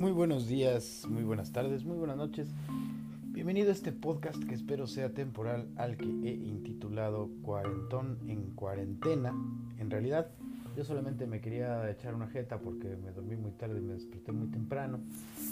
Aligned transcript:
Muy 0.00 0.12
buenos 0.12 0.46
días, 0.48 1.06
muy 1.08 1.24
buenas 1.24 1.52
tardes, 1.52 1.84
muy 1.84 1.98
buenas 1.98 2.16
noches. 2.16 2.48
Bienvenido 3.24 3.68
a 3.68 3.72
este 3.72 3.92
podcast 3.92 4.42
que 4.42 4.54
espero 4.54 4.86
sea 4.86 5.12
temporal 5.12 5.68
al 5.76 5.98
que 5.98 6.06
he 6.06 6.32
intitulado 6.32 7.28
Cuarentón 7.42 8.18
en 8.26 8.52
cuarentena. 8.52 9.34
En 9.78 9.90
realidad, 9.90 10.30
yo 10.74 10.84
solamente 10.84 11.26
me 11.26 11.42
quería 11.42 11.90
echar 11.90 12.14
una 12.14 12.28
jeta 12.28 12.60
porque 12.60 12.96
me 12.96 13.10
dormí 13.10 13.36
muy 13.36 13.50
tarde 13.52 13.78
y 13.78 13.82
me 13.82 13.92
desperté 13.92 14.32
muy 14.32 14.48
temprano, 14.48 15.00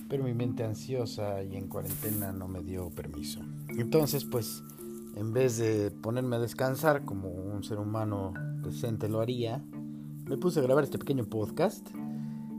pero 0.08 0.24
mi 0.24 0.32
mente 0.32 0.64
ansiosa 0.64 1.42
y 1.42 1.56
en 1.56 1.68
cuarentena 1.68 2.32
no 2.32 2.48
me 2.48 2.62
dio 2.62 2.88
permiso. 2.88 3.40
Entonces, 3.68 4.24
pues, 4.24 4.64
en 5.14 5.32
vez 5.32 5.58
de 5.58 5.90
ponerme 5.90 6.36
a 6.36 6.38
descansar 6.38 7.04
como 7.04 7.28
un 7.28 7.64
ser 7.64 7.78
humano 7.78 8.32
decente 8.62 9.08
lo 9.08 9.20
haría, 9.20 9.64
me 10.26 10.36
puse 10.36 10.60
a 10.60 10.62
grabar 10.62 10.84
este 10.84 10.98
pequeño 10.98 11.24
podcast 11.24 11.88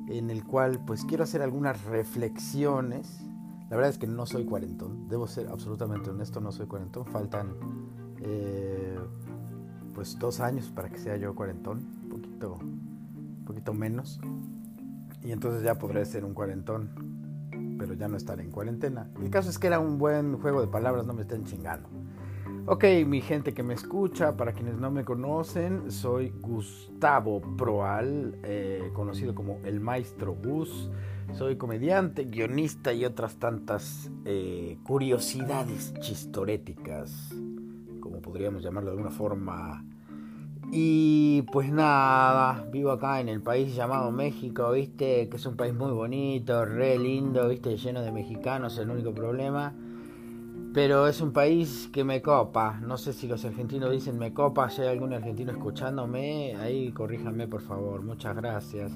en 0.09 0.29
el 0.29 0.43
cual 0.43 0.83
pues 0.85 1.05
quiero 1.05 1.23
hacer 1.23 1.41
algunas 1.41 1.83
reflexiones. 1.85 3.21
La 3.69 3.75
verdad 3.75 3.91
es 3.91 3.99
que 3.99 4.07
no 4.07 4.25
soy 4.25 4.45
cuarentón, 4.45 5.07
debo 5.07 5.27
ser 5.27 5.47
absolutamente 5.49 6.09
honesto, 6.09 6.41
no 6.41 6.51
soy 6.51 6.65
cuarentón. 6.65 7.05
Faltan 7.05 7.53
eh, 8.21 8.97
pues 9.93 10.17
dos 10.17 10.39
años 10.39 10.71
para 10.73 10.89
que 10.89 10.97
sea 10.97 11.17
yo 11.17 11.35
cuarentón, 11.35 11.81
poquito, 12.09 12.57
un 12.61 13.43
poquito 13.45 13.73
menos. 13.73 14.19
Y 15.21 15.31
entonces 15.31 15.61
ya 15.61 15.75
podré 15.75 16.05
ser 16.05 16.25
un 16.25 16.33
cuarentón, 16.33 17.77
pero 17.77 17.93
ya 17.93 18.07
no 18.07 18.17
estaré 18.17 18.43
en 18.43 18.51
cuarentena. 18.51 19.11
El 19.21 19.29
caso 19.29 19.49
es 19.49 19.59
que 19.59 19.67
era 19.67 19.79
un 19.79 19.99
buen 19.99 20.39
juego 20.39 20.61
de 20.61 20.67
palabras, 20.67 21.05
no 21.05 21.13
me 21.13 21.21
estén 21.21 21.43
chingando. 21.43 21.98
Ok, 22.71 22.85
mi 23.07 23.19
gente 23.19 23.55
que 23.55 23.63
me 23.63 23.73
escucha, 23.73 24.37
para 24.37 24.53
quienes 24.53 24.77
no 24.77 24.91
me 24.91 25.03
conocen, 25.03 25.89
soy 25.89 26.31
Gustavo 26.39 27.41
Proal, 27.57 28.37
eh, 28.43 28.91
conocido 28.93 29.33
como 29.33 29.57
el 29.63 29.79
Maestro 29.79 30.35
Gus. 30.35 30.87
Soy 31.33 31.55
comediante, 31.55 32.25
guionista 32.25 32.93
y 32.93 33.05
otras 33.05 33.37
tantas 33.37 34.11
eh, 34.23 34.77
curiosidades 34.83 35.95
chistoréticas, 35.99 37.33
como 38.01 38.21
podríamos 38.21 38.61
llamarlo 38.61 38.91
de 38.91 38.97
alguna 38.97 39.15
forma. 39.15 39.83
Y 40.71 41.41
pues 41.51 41.71
nada, 41.71 42.67
vivo 42.71 42.91
acá 42.91 43.19
en 43.19 43.29
el 43.29 43.41
país 43.41 43.75
llamado 43.75 44.11
México, 44.11 44.69
viste, 44.73 45.27
que 45.27 45.37
es 45.37 45.45
un 45.47 45.55
país 45.55 45.73
muy 45.73 45.91
bonito, 45.91 46.65
re 46.65 46.99
lindo, 46.99 47.49
viste, 47.49 47.75
lleno 47.77 48.03
de 48.03 48.11
mexicanos, 48.11 48.77
el 48.77 48.91
único 48.91 49.11
problema 49.11 49.73
pero 50.73 51.07
es 51.07 51.19
un 51.21 51.33
país 51.33 51.89
que 51.91 52.03
me 52.03 52.21
copa. 52.21 52.79
No 52.81 52.97
sé 52.97 53.13
si 53.13 53.27
los 53.27 53.43
argentinos 53.45 53.91
dicen 53.91 54.17
me 54.17 54.33
copa, 54.33 54.69
si 54.69 54.81
hay 54.81 54.89
algún 54.89 55.13
argentino 55.13 55.51
escuchándome, 55.51 56.55
ahí 56.57 56.91
corríjanme 56.91 57.47
por 57.47 57.61
favor, 57.61 58.01
muchas 58.01 58.35
gracias. 58.35 58.91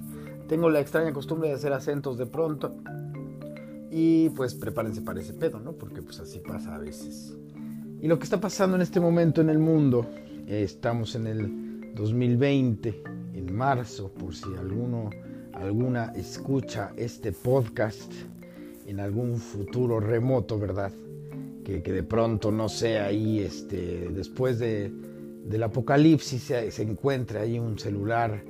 Tengo 0.47 0.70
la 0.70 0.80
extraña 0.80 1.14
costumbre 1.14 1.50
de 1.50 1.55
hacer 1.55 1.73
acentos 1.73 2.17
de 2.17 2.25
pronto 2.25 2.75
y 3.89 4.30
pues 4.30 4.55
prepárense 4.55 5.02
para 5.02 5.22
ese 5.22 5.33
pedo, 5.33 5.59
¿no? 5.59 5.73
Porque 5.73 6.02
pues 6.02 6.20
así 6.20 6.39
pasa 6.39 6.75
a 6.75 6.80
veces. 6.80 7.38
Y 8.02 8.08
lo 8.08 8.17
que 8.17 8.25
está 8.25 8.39
pasando 8.39 8.75
en 8.75 8.81
este 8.81 9.00
momento 9.00 9.42
en 9.42 9.50
el 9.50 9.59
mundo, 9.59 10.05
estamos 10.48 11.16
en 11.16 11.27
el 11.27 11.94
2020, 11.95 13.03
en 13.33 13.55
marzo, 13.55 14.11
por 14.11 14.36
si 14.36 14.53
alguno, 14.55 15.09
alguna 15.53 16.11
escucha 16.16 16.92
este 16.98 17.31
podcast 17.31 18.11
en 18.86 19.00
algún 19.00 19.38
futuro 19.38 20.00
remoto, 20.00 20.59
¿verdad? 20.59 20.92
Que, 21.64 21.81
de 21.81 22.03
pronto 22.03 22.52
no 22.52 22.69
sea 22.69 23.06
ahí, 23.06 23.39
este, 23.39 24.09
después 24.14 24.59
de, 24.59 24.92
del 25.45 25.64
apocalipsis, 25.64 26.44
se, 26.44 26.72
se, 26.72 26.83
encuentre 26.83 27.39
ahí 27.39 27.59
un 27.59 27.80
celular 27.80 28.44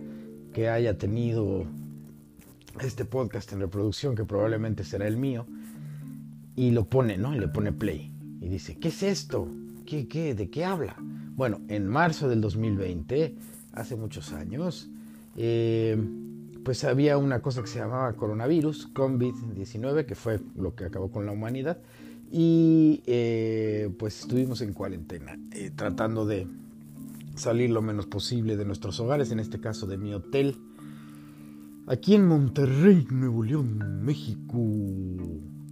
que 0.52 0.70
haya 0.70 0.98
tenido 0.98 1.66
este 2.82 3.06
podcast 3.06 3.52
en 3.54 3.60
reproducción, 3.60 4.16
que 4.16 4.26
probablemente 4.26 4.84
será 4.84 5.08
el 5.08 5.18
mío, 5.18 5.46
y 6.56 6.72
lo 6.72 6.86
pone, 6.86 7.18
¿no? 7.18 7.36
Y 7.36 7.40
le 7.40 7.48
pone 7.48 7.72
play. 7.72 8.12
Y 8.42 8.48
dice, 8.48 8.78
¿qué 8.78 8.90
es 8.90 9.04
esto? 9.04 9.48
¿Qué, 9.86 10.08
qué, 10.08 10.36
¿De 10.36 10.50
qué 10.50 10.66
habla? 10.66 10.96
Bueno, 11.36 11.62
en 11.68 11.88
marzo 11.88 12.30
del 12.30 12.42
2020, 12.42 13.36
hace 13.74 13.96
muchos 13.96 14.34
años, 14.34 14.90
eh, 15.36 15.98
pues 16.64 16.84
había 16.84 17.18
una 17.18 17.42
cosa 17.42 17.62
que 17.62 17.68
se 17.68 17.80
llamaba 17.80 18.14
coronavirus, 18.14 18.94
COVID-19, 18.94 20.06
que 20.06 20.16
fue 20.16 20.40
lo 20.56 20.76
que 20.76 20.86
acabó 20.86 21.12
con 21.12 21.26
la 21.26 21.32
humanidad 21.32 21.80
y 22.36 23.04
eh, 23.06 23.94
pues 24.00 24.22
estuvimos 24.22 24.62
en 24.62 24.74
cuarentena, 24.74 25.38
eh, 25.52 25.70
tratando 25.76 26.26
de 26.26 26.48
salir 27.36 27.70
lo 27.70 27.84
menos 27.84 28.08
posible 28.08 28.58
de 28.58 28.66
nuestros 28.66 29.00
hogares, 29.00 29.32
en 29.32 29.40
este 29.40 29.60
caso 29.60 29.86
de 29.86 29.98
mi 29.98 30.16
hotel, 30.16 30.58
aquí 31.86 32.16
en 32.16 32.28
Monterrey, 32.28 33.06
Nuevo 33.12 33.44
León, 33.44 34.04
México. 34.04 34.58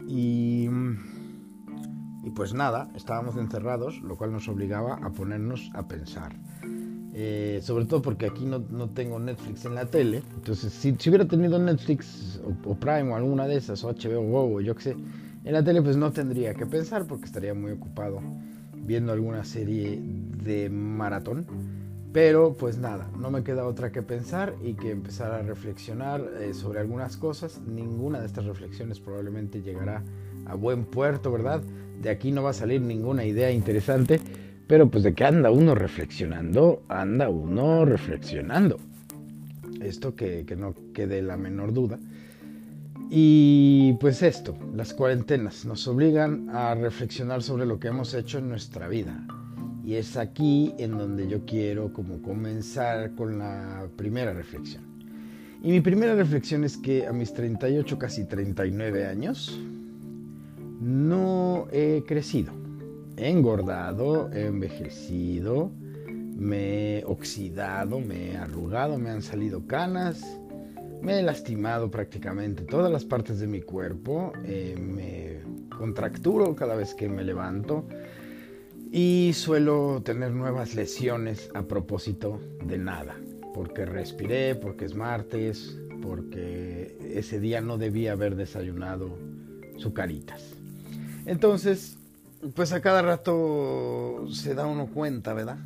Y, 0.07 0.69
y 2.23 2.29
pues 2.35 2.53
nada, 2.53 2.91
estábamos 2.95 3.37
encerrados, 3.37 3.99
lo 4.03 4.15
cual 4.15 4.31
nos 4.31 4.47
obligaba 4.47 4.99
a 5.01 5.11
ponernos 5.11 5.71
a 5.73 5.87
pensar. 5.87 6.35
Eh, 7.13 7.59
sobre 7.63 7.85
todo 7.85 8.03
porque 8.03 8.27
aquí 8.27 8.45
no, 8.45 8.59
no, 8.69 8.91
tengo 8.91 9.17
Netflix 9.19 9.65
en 9.65 9.73
la 9.73 9.85
tele. 9.85 10.21
Entonces, 10.35 10.71
si, 10.71 10.91
hubiera 11.09 11.25
tenido 11.25 11.57
Netflix 11.57 12.39
o, 12.65 12.75
Prime 12.75 13.11
o 13.11 13.15
alguna 13.15 13.47
de 13.47 13.57
esas, 13.57 13.83
o 13.83 13.91
HBO 13.91 14.55
o 14.57 14.61
yo 14.61 14.75
qué 14.75 14.81
sé, 14.83 14.95
en 15.43 15.53
la 15.53 15.63
tele 15.63 15.81
pues 15.81 15.97
no 15.97 16.11
tendría 16.11 16.53
que 16.53 16.65
pensar 16.65 17.05
porque 17.07 17.25
estaría 17.25 17.53
muy 17.53 17.71
ocupado 17.71 18.21
viendo 18.75 19.11
alguna 19.11 19.43
serie 19.43 19.99
de 20.43 20.69
maratón. 20.69 21.45
Pero 22.13 22.55
pues 22.57 22.77
nada, 22.77 23.09
no 23.17 23.31
me 23.31 23.41
queda 23.41 23.65
otra 23.65 23.91
que 23.91 24.01
pensar 24.01 24.55
y 24.61 24.73
que 24.73 24.91
empezar 24.91 25.31
a 25.31 25.41
reflexionar 25.43 26.21
eh, 26.41 26.53
sobre 26.53 26.81
algunas 26.81 27.15
cosas. 27.15 27.61
Ninguna 27.65 28.19
de 28.19 28.25
estas 28.25 28.45
reflexiones 28.45 28.99
probablemente 28.99 29.61
llegará 29.61 30.03
a 30.45 30.55
buen 30.55 30.83
puerto, 30.83 31.31
¿verdad? 31.31 31.61
De 32.01 32.09
aquí 32.09 32.33
no 32.33 32.43
va 32.43 32.49
a 32.49 32.53
salir 32.53 32.81
ninguna 32.81 33.23
idea 33.23 33.49
interesante, 33.49 34.19
pero 34.67 34.89
pues 34.89 35.03
de 35.03 35.13
que 35.13 35.23
anda 35.23 35.51
uno 35.51 35.73
reflexionando, 35.73 36.83
anda 36.89 37.29
uno 37.29 37.85
reflexionando. 37.85 38.77
Esto 39.79 40.13
que, 40.13 40.45
que 40.45 40.57
no 40.57 40.75
quede 40.93 41.21
la 41.21 41.37
menor 41.37 41.71
duda. 41.71 41.97
Y 43.13 43.97
pues 43.99 44.23
esto, 44.23 44.57
las 44.73 44.93
cuarentenas 44.93 45.65
nos 45.65 45.85
obligan 45.85 46.49
a 46.49 46.73
reflexionar 46.75 47.43
sobre 47.43 47.65
lo 47.65 47.77
que 47.77 47.89
hemos 47.89 48.13
hecho 48.13 48.37
en 48.37 48.47
nuestra 48.47 48.87
vida. 48.87 49.27
Y 49.83 49.95
es 49.95 50.15
aquí 50.15 50.73
en 50.77 50.97
donde 50.97 51.27
yo 51.27 51.45
quiero 51.45 51.91
como 51.91 52.21
comenzar 52.21 53.13
con 53.15 53.37
la 53.37 53.85
primera 53.97 54.31
reflexión. 54.31 54.83
Y 55.61 55.71
mi 55.71 55.81
primera 55.81 56.15
reflexión 56.15 56.63
es 56.63 56.77
que 56.77 57.05
a 57.05 57.11
mis 57.11 57.33
38, 57.33 57.99
casi 57.99 58.23
39 58.23 59.05
años, 59.05 59.59
no 60.79 61.67
he 61.73 62.05
crecido. 62.07 62.53
He 63.17 63.29
engordado, 63.29 64.31
he 64.31 64.45
envejecido, 64.45 65.69
me 66.07 66.99
he 66.99 67.03
oxidado, 67.05 67.99
me 67.99 68.31
he 68.31 68.37
arrugado, 68.37 68.97
me 68.97 69.09
han 69.09 69.21
salido 69.21 69.67
canas 69.67 70.39
me 71.01 71.19
he 71.19 71.23
lastimado 71.23 71.89
prácticamente 71.89 72.63
todas 72.63 72.91
las 72.91 73.05
partes 73.05 73.39
de 73.39 73.47
mi 73.47 73.61
cuerpo, 73.61 74.33
eh, 74.45 74.75
me 74.79 75.39
contracturo 75.75 76.55
cada 76.55 76.75
vez 76.75 76.93
que 76.93 77.09
me 77.09 77.23
levanto 77.23 77.87
y 78.91 79.31
suelo 79.33 80.01
tener 80.03 80.31
nuevas 80.31 80.75
lesiones 80.75 81.49
a 81.53 81.63
propósito 81.63 82.39
de 82.63 82.77
nada, 82.77 83.15
porque 83.53 83.85
respiré, 83.85 84.55
porque 84.55 84.85
es 84.85 84.95
martes, 84.95 85.79
porque 86.01 86.97
ese 87.15 87.39
día 87.39 87.61
no 87.61 87.77
debía 87.77 88.11
haber 88.11 88.35
desayunado 88.35 89.17
sucaritas. 89.77 90.53
Entonces, 91.25 91.97
pues 92.55 92.73
a 92.73 92.81
cada 92.81 93.01
rato 93.01 94.27
se 94.29 94.55
da 94.55 94.65
uno 94.67 94.87
cuenta, 94.87 95.33
¿verdad? 95.33 95.57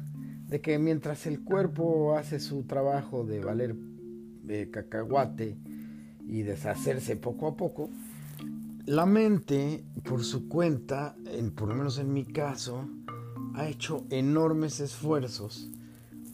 De 0.47 0.61
que 0.61 0.77
mientras 0.77 1.25
el 1.25 1.43
cuerpo 1.43 2.15
hace 2.15 2.39
su 2.39 2.63
trabajo 2.63 3.23
de 3.23 3.39
valer 3.39 3.75
de 4.45 4.69
cacahuate 4.69 5.55
y 6.27 6.41
deshacerse 6.41 7.15
poco 7.15 7.47
a 7.47 7.55
poco, 7.55 7.89
la 8.85 9.05
mente, 9.05 9.83
por 10.03 10.23
su 10.23 10.47
cuenta, 10.47 11.15
en, 11.25 11.51
por 11.51 11.69
lo 11.69 11.75
menos 11.75 11.97
en 11.97 12.13
mi 12.13 12.23
caso, 12.23 12.87
ha 13.55 13.67
hecho 13.67 14.05
enormes 14.09 14.79
esfuerzos 14.79 15.69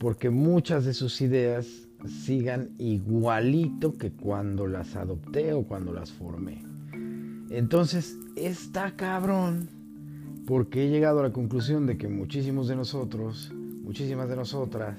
porque 0.01 0.31
muchas 0.31 0.83
de 0.83 0.95
sus 0.95 1.21
ideas 1.21 1.67
sigan 2.07 2.71
igualito 2.79 3.99
que 3.99 4.11
cuando 4.11 4.65
las 4.65 4.95
adopté 4.95 5.53
o 5.53 5.63
cuando 5.63 5.93
las 5.93 6.11
formé. 6.11 6.63
Entonces, 7.51 8.17
está 8.35 8.95
cabrón 8.95 9.69
porque 10.47 10.85
he 10.85 10.89
llegado 10.89 11.19
a 11.19 11.23
la 11.23 11.31
conclusión 11.31 11.85
de 11.85 11.99
que 11.99 12.07
muchísimos 12.07 12.67
de 12.67 12.75
nosotros, 12.75 13.53
muchísimas 13.53 14.27
de 14.27 14.37
nosotras, 14.37 14.97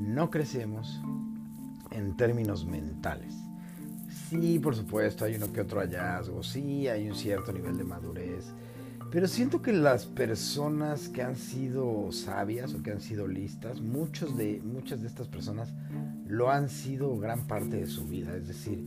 no 0.00 0.30
crecemos 0.30 1.00
en 1.92 2.16
términos 2.16 2.66
mentales. 2.66 3.34
Sí, 4.28 4.58
por 4.58 4.74
supuesto, 4.74 5.24
hay 5.24 5.34
uno 5.34 5.52
que 5.52 5.60
otro 5.60 5.80
hallazgo, 5.80 6.42
sí, 6.42 6.88
hay 6.88 7.08
un 7.08 7.14
cierto 7.14 7.52
nivel 7.52 7.76
de 7.76 7.84
madurez, 7.84 8.52
Pero 9.10 9.28
siento 9.28 9.60
que 9.60 9.74
las 9.74 10.06
personas 10.06 11.10
que 11.10 11.22
han 11.22 11.36
sido 11.36 12.10
sabias 12.12 12.72
o 12.72 12.82
que 12.82 12.92
han 12.92 13.00
sido 13.02 13.28
listas, 13.28 13.82
muchos 13.82 14.36
de, 14.38 14.62
muchas 14.64 15.02
de 15.02 15.08
estas 15.08 15.28
personas 15.28 15.74
lo 16.26 16.50
han 16.50 16.70
sido 16.70 17.18
gran 17.18 17.46
parte 17.46 17.76
de 17.76 17.86
su 17.86 18.06
vida. 18.06 18.34
Es 18.34 18.48
decir, 18.48 18.82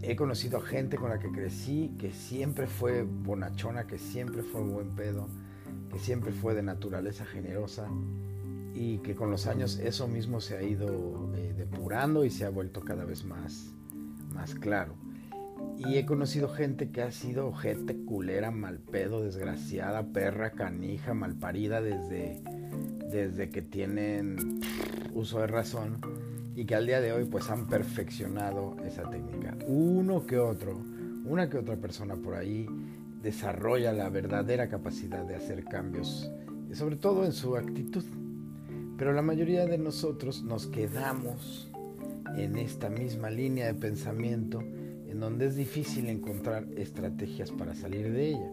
he 0.00 0.16
conocido 0.16 0.56
a 0.56 0.62
gente 0.62 0.96
con 0.96 1.10
la 1.10 1.18
que 1.18 1.30
crecí 1.30 1.94
que 1.98 2.12
siempre 2.12 2.66
fue 2.66 3.02
bonachona, 3.02 3.86
que 3.86 3.98
siempre 3.98 4.42
fue 4.42 4.62
buen 4.62 4.94
pedo, 4.94 5.28
que 5.92 5.98
siempre 5.98 6.32
fue 6.32 6.54
de 6.54 6.62
naturaleza 6.62 7.26
generosa 7.26 7.88
y 8.74 8.98
que 8.98 9.14
con 9.14 9.30
los 9.30 9.46
años 9.46 9.78
eso 9.78 10.08
mismo 10.08 10.40
se 10.40 10.56
ha 10.56 10.62
ido 10.62 11.30
eh, 11.34 11.54
depurando 11.56 12.24
y 12.24 12.30
se 12.30 12.44
ha 12.44 12.50
vuelto 12.50 12.80
cada 12.80 13.04
vez 13.04 13.24
más, 13.24 13.72
más 14.34 14.54
claro. 14.54 14.94
Y 15.78 15.96
he 15.96 16.06
conocido 16.06 16.48
gente 16.48 16.90
que 16.90 17.02
ha 17.02 17.10
sido 17.10 17.48
ojete, 17.48 17.96
culera, 18.04 18.50
mal 18.50 18.78
pedo, 18.78 19.22
desgraciada, 19.22 20.12
perra, 20.12 20.52
canija, 20.52 21.14
malparida 21.14 21.80
desde, 21.80 22.40
desde 23.10 23.50
que 23.50 23.62
tienen 23.62 24.60
uso 25.12 25.40
de 25.40 25.46
razón 25.46 25.98
y 26.54 26.64
que 26.64 26.74
al 26.74 26.86
día 26.86 27.00
de 27.00 27.12
hoy 27.12 27.24
pues 27.24 27.50
han 27.50 27.68
perfeccionado 27.68 28.76
esa 28.84 29.08
técnica. 29.08 29.56
Uno 29.66 30.26
que 30.26 30.38
otro, 30.38 30.80
una 31.24 31.48
que 31.48 31.58
otra 31.58 31.76
persona 31.76 32.14
por 32.14 32.34
ahí 32.34 32.66
desarrolla 33.22 33.92
la 33.92 34.08
verdadera 34.08 34.68
capacidad 34.68 35.24
de 35.24 35.36
hacer 35.36 35.64
cambios, 35.64 36.30
sobre 36.72 36.96
todo 36.96 37.24
en 37.24 37.32
su 37.32 37.56
actitud. 37.56 38.04
Pero 39.02 39.14
la 39.14 39.22
mayoría 39.22 39.66
de 39.66 39.78
nosotros 39.78 40.44
nos 40.44 40.68
quedamos 40.68 41.68
en 42.36 42.56
esta 42.56 42.88
misma 42.88 43.30
línea 43.30 43.66
de 43.66 43.74
pensamiento 43.74 44.60
en 44.60 45.18
donde 45.18 45.46
es 45.46 45.56
difícil 45.56 46.08
encontrar 46.08 46.68
estrategias 46.76 47.50
para 47.50 47.74
salir 47.74 48.12
de 48.12 48.28
ella. 48.28 48.48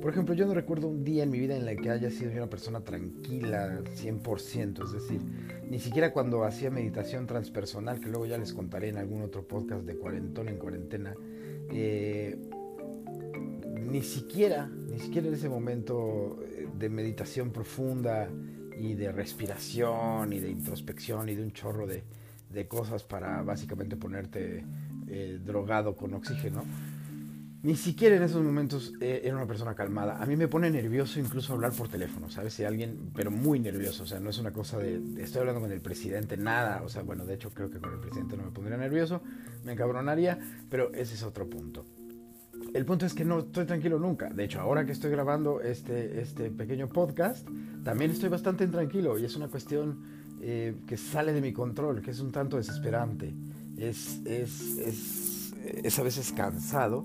Por 0.00 0.10
ejemplo, 0.10 0.34
yo 0.34 0.46
no 0.46 0.54
recuerdo 0.54 0.88
un 0.88 1.04
día 1.04 1.24
en 1.24 1.30
mi 1.30 1.38
vida 1.38 1.54
en 1.54 1.68
el 1.68 1.78
que 1.78 1.90
haya 1.90 2.10
sido 2.10 2.32
una 2.32 2.48
persona 2.48 2.80
tranquila 2.80 3.82
100%, 3.94 4.84
es 4.84 4.92
decir, 4.92 5.20
ni 5.68 5.78
siquiera 5.78 6.14
cuando 6.14 6.44
hacía 6.44 6.70
meditación 6.70 7.26
transpersonal, 7.26 8.00
que 8.00 8.08
luego 8.08 8.24
ya 8.24 8.38
les 8.38 8.54
contaré 8.54 8.88
en 8.88 8.96
algún 8.96 9.20
otro 9.20 9.46
podcast 9.46 9.82
de 9.84 9.96
cuarentón 9.96 10.48
en 10.48 10.56
cuarentena, 10.56 11.14
eh, 11.70 12.38
ni 13.82 14.00
siquiera, 14.00 14.66
ni 14.66 14.98
siquiera 14.98 15.28
en 15.28 15.34
ese 15.34 15.50
momento 15.50 16.38
eh, 16.42 16.68
de 16.78 16.88
meditación 16.88 17.50
profunda 17.50 18.30
y 18.80 18.94
de 18.94 19.12
respiración 19.12 20.32
y 20.32 20.40
de 20.40 20.50
introspección 20.50 21.28
y 21.28 21.34
de 21.34 21.42
un 21.42 21.52
chorro 21.52 21.86
de, 21.86 22.02
de 22.48 22.66
cosas 22.66 23.04
para 23.04 23.42
básicamente 23.42 23.96
ponerte 23.96 24.64
eh, 25.08 25.38
drogado 25.44 25.94
con 25.94 26.14
oxígeno, 26.14 26.64
ni 27.62 27.76
siquiera 27.76 28.16
en 28.16 28.22
esos 28.22 28.42
momentos 28.42 28.94
eh, 29.02 29.20
era 29.22 29.36
una 29.36 29.46
persona 29.46 29.74
calmada. 29.74 30.16
A 30.22 30.24
mí 30.24 30.34
me 30.34 30.48
pone 30.48 30.70
nervioso 30.70 31.20
incluso 31.20 31.52
hablar 31.52 31.72
por 31.72 31.88
teléfono, 31.88 32.30
¿sabes? 32.30 32.54
Si 32.54 32.64
alguien, 32.64 33.10
pero 33.14 33.30
muy 33.30 33.60
nervioso, 33.60 34.04
o 34.04 34.06
sea, 34.06 34.18
no 34.18 34.30
es 34.30 34.38
una 34.38 34.52
cosa 34.52 34.78
de, 34.78 34.96
estoy 35.22 35.40
hablando 35.40 35.60
con 35.60 35.72
el 35.72 35.82
presidente, 35.82 36.38
nada, 36.38 36.82
o 36.82 36.88
sea, 36.88 37.02
bueno, 37.02 37.26
de 37.26 37.34
hecho 37.34 37.50
creo 37.50 37.70
que 37.70 37.78
con 37.78 37.92
el 37.92 38.00
presidente 38.00 38.36
no 38.38 38.44
me 38.44 38.50
pondría 38.50 38.78
nervioso, 38.78 39.20
me 39.62 39.72
encabronaría, 39.72 40.38
pero 40.70 40.90
ese 40.94 41.14
es 41.14 41.22
otro 41.22 41.50
punto. 41.50 41.84
El 42.72 42.84
punto 42.84 43.06
es 43.06 43.14
que 43.14 43.24
no 43.24 43.40
estoy 43.40 43.66
tranquilo 43.66 43.98
nunca. 43.98 44.30
De 44.30 44.44
hecho, 44.44 44.60
ahora 44.60 44.86
que 44.86 44.92
estoy 44.92 45.10
grabando 45.10 45.60
este, 45.60 46.20
este 46.20 46.50
pequeño 46.50 46.88
podcast, 46.88 47.48
también 47.82 48.10
estoy 48.10 48.28
bastante 48.28 48.64
intranquilo 48.64 49.18
y 49.18 49.24
es 49.24 49.36
una 49.36 49.48
cuestión 49.48 50.02
eh, 50.40 50.76
que 50.86 50.96
sale 50.96 51.32
de 51.32 51.40
mi 51.40 51.52
control, 51.52 52.00
que 52.00 52.12
es 52.12 52.20
un 52.20 52.30
tanto 52.30 52.56
desesperante 52.56 53.34
es, 53.80 54.20
es, 54.24 54.78
es, 54.78 55.54
es 55.64 55.98
a 55.98 56.02
veces 56.02 56.32
cansado, 56.32 57.04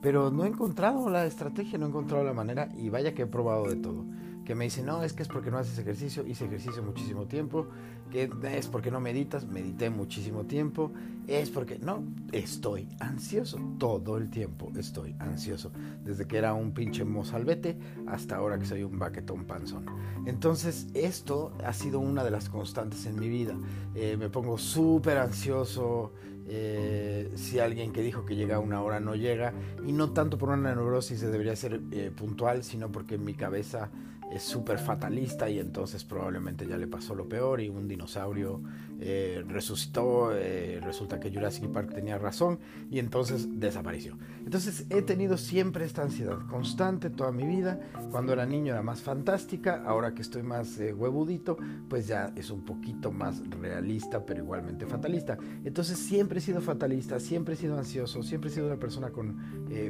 pero 0.00 0.30
no 0.30 0.44
he 0.44 0.48
encontrado 0.48 1.08
la 1.10 1.26
estrategia, 1.26 1.78
no 1.78 1.86
he 1.86 1.88
encontrado 1.88 2.24
la 2.24 2.32
manera 2.32 2.68
y 2.76 2.88
vaya 2.88 3.14
que 3.14 3.22
he 3.22 3.26
probado 3.26 3.68
de 3.68 3.76
todo. 3.76 4.04
Que 4.44 4.54
me 4.54 4.64
dicen, 4.64 4.86
no, 4.86 5.02
es 5.02 5.12
que 5.12 5.22
es 5.22 5.28
porque 5.28 5.50
no 5.50 5.58
haces 5.58 5.78
ejercicio, 5.78 6.26
hice 6.26 6.46
ejercicio 6.46 6.82
muchísimo 6.82 7.26
tiempo, 7.26 7.68
que 8.10 8.30
es 8.58 8.66
porque 8.66 8.90
no 8.90 9.00
meditas, 9.00 9.46
medité 9.46 9.88
muchísimo 9.88 10.44
tiempo, 10.44 10.92
es 11.26 11.48
porque 11.48 11.78
no, 11.78 12.04
estoy 12.32 12.88
ansioso, 13.00 13.58
todo 13.78 14.18
el 14.18 14.28
tiempo 14.28 14.70
estoy 14.76 15.16
ansioso, 15.18 15.72
desde 16.04 16.26
que 16.26 16.36
era 16.36 16.52
un 16.52 16.72
pinche 16.72 17.04
mozalbete 17.04 17.78
hasta 18.06 18.36
ahora 18.36 18.58
que 18.58 18.66
soy 18.66 18.82
un 18.82 18.98
baquetón 18.98 19.44
panzón. 19.46 19.86
Entonces 20.26 20.88
esto 20.92 21.52
ha 21.64 21.72
sido 21.72 22.00
una 22.00 22.22
de 22.22 22.30
las 22.30 22.50
constantes 22.50 23.06
en 23.06 23.18
mi 23.18 23.28
vida, 23.28 23.56
eh, 23.94 24.16
me 24.18 24.28
pongo 24.28 24.58
súper 24.58 25.16
ansioso, 25.16 26.12
eh, 26.46 27.32
si 27.36 27.60
alguien 27.60 27.92
que 27.92 28.02
dijo 28.02 28.26
que 28.26 28.36
llega 28.36 28.56
a 28.56 28.58
una 28.58 28.82
hora 28.82 29.00
no 29.00 29.14
llega, 29.14 29.54
y 29.86 29.92
no 29.92 30.10
tanto 30.10 30.36
por 30.36 30.50
una 30.50 30.74
neurosis 30.74 31.20
debería 31.20 31.56
ser 31.56 31.80
eh, 31.92 32.12
puntual, 32.14 32.62
sino 32.62 32.92
porque 32.92 33.14
en 33.14 33.24
mi 33.24 33.32
cabeza 33.32 33.90
es 34.34 34.42
súper 34.42 34.78
fatalista 34.78 35.48
y 35.48 35.58
entonces 35.58 36.04
probablemente 36.04 36.66
ya 36.66 36.76
le 36.76 36.86
pasó 36.86 37.14
lo 37.14 37.28
peor 37.28 37.60
y 37.60 37.68
un 37.68 37.86
dinosaurio 37.86 38.60
eh, 39.04 39.44
resucitó, 39.48 40.30
eh, 40.32 40.78
resulta 40.80 41.18
que 41.18 41.28
Jurassic 41.28 41.66
Park 41.72 41.92
tenía 41.92 42.18
razón 42.18 42.60
y 42.88 43.00
entonces 43.00 43.58
desapareció. 43.58 44.16
Entonces 44.44 44.86
he 44.90 45.02
tenido 45.02 45.36
siempre 45.38 45.84
esta 45.84 46.02
ansiedad 46.02 46.38
constante 46.48 47.10
toda 47.10 47.32
mi 47.32 47.44
vida. 47.44 47.80
Cuando 48.12 48.32
era 48.32 48.46
niño 48.46 48.72
era 48.72 48.82
más 48.82 49.02
fantástica, 49.02 49.82
ahora 49.84 50.14
que 50.14 50.22
estoy 50.22 50.44
más 50.44 50.78
eh, 50.78 50.94
huevudito, 50.94 51.56
pues 51.88 52.06
ya 52.06 52.32
es 52.36 52.50
un 52.50 52.64
poquito 52.64 53.10
más 53.10 53.42
realista, 53.50 54.24
pero 54.24 54.44
igualmente 54.44 54.86
fatalista. 54.86 55.36
Entonces 55.64 55.98
siempre 55.98 56.38
he 56.38 56.40
sido 56.40 56.60
fatalista, 56.60 57.18
siempre 57.18 57.54
he 57.54 57.56
sido 57.56 57.76
ansioso, 57.76 58.22
siempre 58.22 58.50
he 58.50 58.52
sido 58.52 58.68
una 58.68 58.78
persona 58.78 59.10
con, 59.10 59.36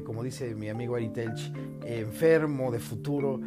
como 0.05 0.23
dice 0.23 0.55
mi 0.55 0.71
amigo 0.71 0.97
Ari 0.97 1.11
Telch, 1.11 1.53
enfermo 1.85 2.73
de 2.73 2.79
futuro, 2.79 3.41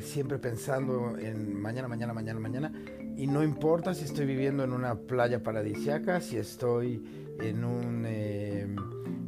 siempre 0.00 0.38
pensando 0.38 1.16
en 1.16 1.60
mañana, 1.60 1.86
mañana, 1.86 2.12
mañana, 2.12 2.40
mañana 2.40 2.72
y 3.16 3.26
no 3.26 3.42
importa 3.42 3.94
si 3.94 4.04
estoy 4.04 4.26
viviendo 4.26 4.62
en 4.62 4.72
una 4.72 4.94
playa 4.94 5.42
paradisiaca, 5.42 6.20
si 6.20 6.36
estoy 6.36 7.02
en 7.40 7.64
un, 7.64 8.04
em, 8.04 8.76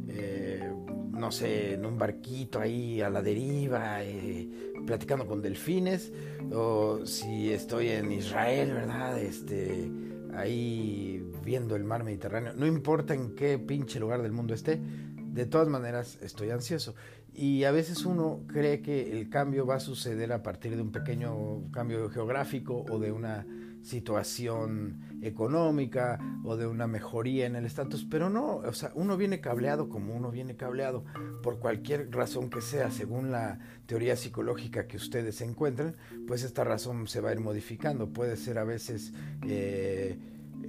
eh, 0.07 0.71
no 1.11 1.31
sé, 1.31 1.73
en 1.73 1.85
un 1.85 1.97
barquito 1.97 2.59
ahí 2.59 3.01
a 3.01 3.09
la 3.09 3.21
deriva, 3.21 4.03
eh, 4.03 4.47
platicando 4.85 5.25
con 5.25 5.41
delfines, 5.41 6.11
o 6.51 7.05
si 7.05 7.51
estoy 7.51 7.89
en 7.89 8.11
Israel, 8.11 8.73
¿verdad? 8.73 9.19
Este, 9.19 9.89
ahí 10.35 11.23
viendo 11.43 11.75
el 11.75 11.83
mar 11.83 12.03
Mediterráneo. 12.03 12.53
No 12.55 12.67
importa 12.67 13.15
en 13.15 13.35
qué 13.35 13.57
pinche 13.57 13.99
lugar 13.99 14.21
del 14.21 14.31
mundo 14.31 14.53
esté, 14.53 14.79
de 14.79 15.45
todas 15.45 15.67
maneras 15.67 16.19
estoy 16.21 16.51
ansioso. 16.51 16.93
Y 17.33 17.63
a 17.63 17.71
veces 17.71 18.05
uno 18.05 18.41
cree 18.47 18.81
que 18.81 19.11
el 19.11 19.29
cambio 19.29 19.65
va 19.65 19.75
a 19.75 19.79
suceder 19.79 20.31
a 20.31 20.43
partir 20.43 20.75
de 20.75 20.81
un 20.81 20.91
pequeño 20.91 21.71
cambio 21.71 22.09
geográfico 22.09 22.85
o 22.89 22.99
de 22.99 23.11
una 23.11 23.45
situación 23.81 25.19
económica 25.21 26.19
o 26.43 26.55
de 26.55 26.67
una 26.67 26.87
mejoría 26.87 27.45
en 27.45 27.55
el 27.55 27.65
estatus, 27.65 28.05
pero 28.09 28.29
no, 28.29 28.57
o 28.57 28.73
sea, 28.73 28.91
uno 28.95 29.17
viene 29.17 29.41
cableado 29.41 29.89
como 29.89 30.15
uno 30.15 30.31
viene 30.31 30.55
cableado 30.55 31.03
por 31.43 31.59
cualquier 31.59 32.11
razón 32.11 32.49
que 32.49 32.61
sea, 32.61 32.91
según 32.91 33.31
la 33.31 33.59
teoría 33.85 34.15
psicológica 34.15 34.87
que 34.87 34.97
ustedes 34.97 35.41
encuentren, 35.41 35.95
pues 36.27 36.43
esta 36.43 36.63
razón 36.63 37.07
se 37.07 37.21
va 37.21 37.29
a 37.29 37.33
ir 37.33 37.39
modificando. 37.39 38.09
Puede 38.09 38.37
ser 38.37 38.57
a 38.59 38.63
veces, 38.63 39.13
eh, 39.47 40.17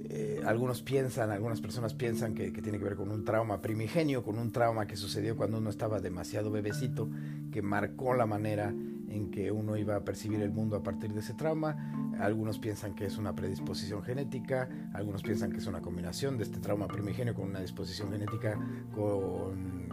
eh, 0.09 0.41
algunos 0.45 0.81
piensan, 0.81 1.31
algunas 1.31 1.61
personas 1.61 1.93
piensan 1.93 2.33
que, 2.33 2.51
que 2.51 2.61
tiene 2.61 2.77
que 2.77 2.85
ver 2.85 2.95
con 2.95 3.11
un 3.11 3.23
trauma 3.23 3.61
primigenio, 3.61 4.23
con 4.23 4.37
un 4.37 4.51
trauma 4.51 4.87
que 4.87 4.95
sucedió 4.95 5.35
cuando 5.35 5.57
uno 5.57 5.69
estaba 5.69 5.99
demasiado 5.99 6.51
bebecito, 6.51 7.09
que 7.51 7.61
marcó 7.61 8.15
la 8.15 8.25
manera 8.25 8.73
en 9.11 9.29
que 9.29 9.51
uno 9.51 9.77
iba 9.77 9.95
a 9.95 10.05
percibir 10.05 10.41
el 10.41 10.51
mundo 10.51 10.77
a 10.77 10.83
partir 10.83 11.13
de 11.13 11.19
ese 11.19 11.33
trauma. 11.33 12.10
Algunos 12.21 12.59
piensan 12.59 12.93
que 12.93 13.05
es 13.05 13.17
una 13.17 13.35
predisposición 13.35 14.03
genética, 14.03 14.69
algunos 14.93 15.23
piensan 15.23 15.51
que 15.51 15.57
es 15.57 15.67
una 15.67 15.81
combinación 15.81 16.37
de 16.37 16.43
este 16.43 16.59
trauma 16.59 16.87
primigenio 16.87 17.33
con 17.33 17.49
una 17.49 17.59
disposición 17.59 18.11
genética 18.11 18.57
con, 18.93 19.89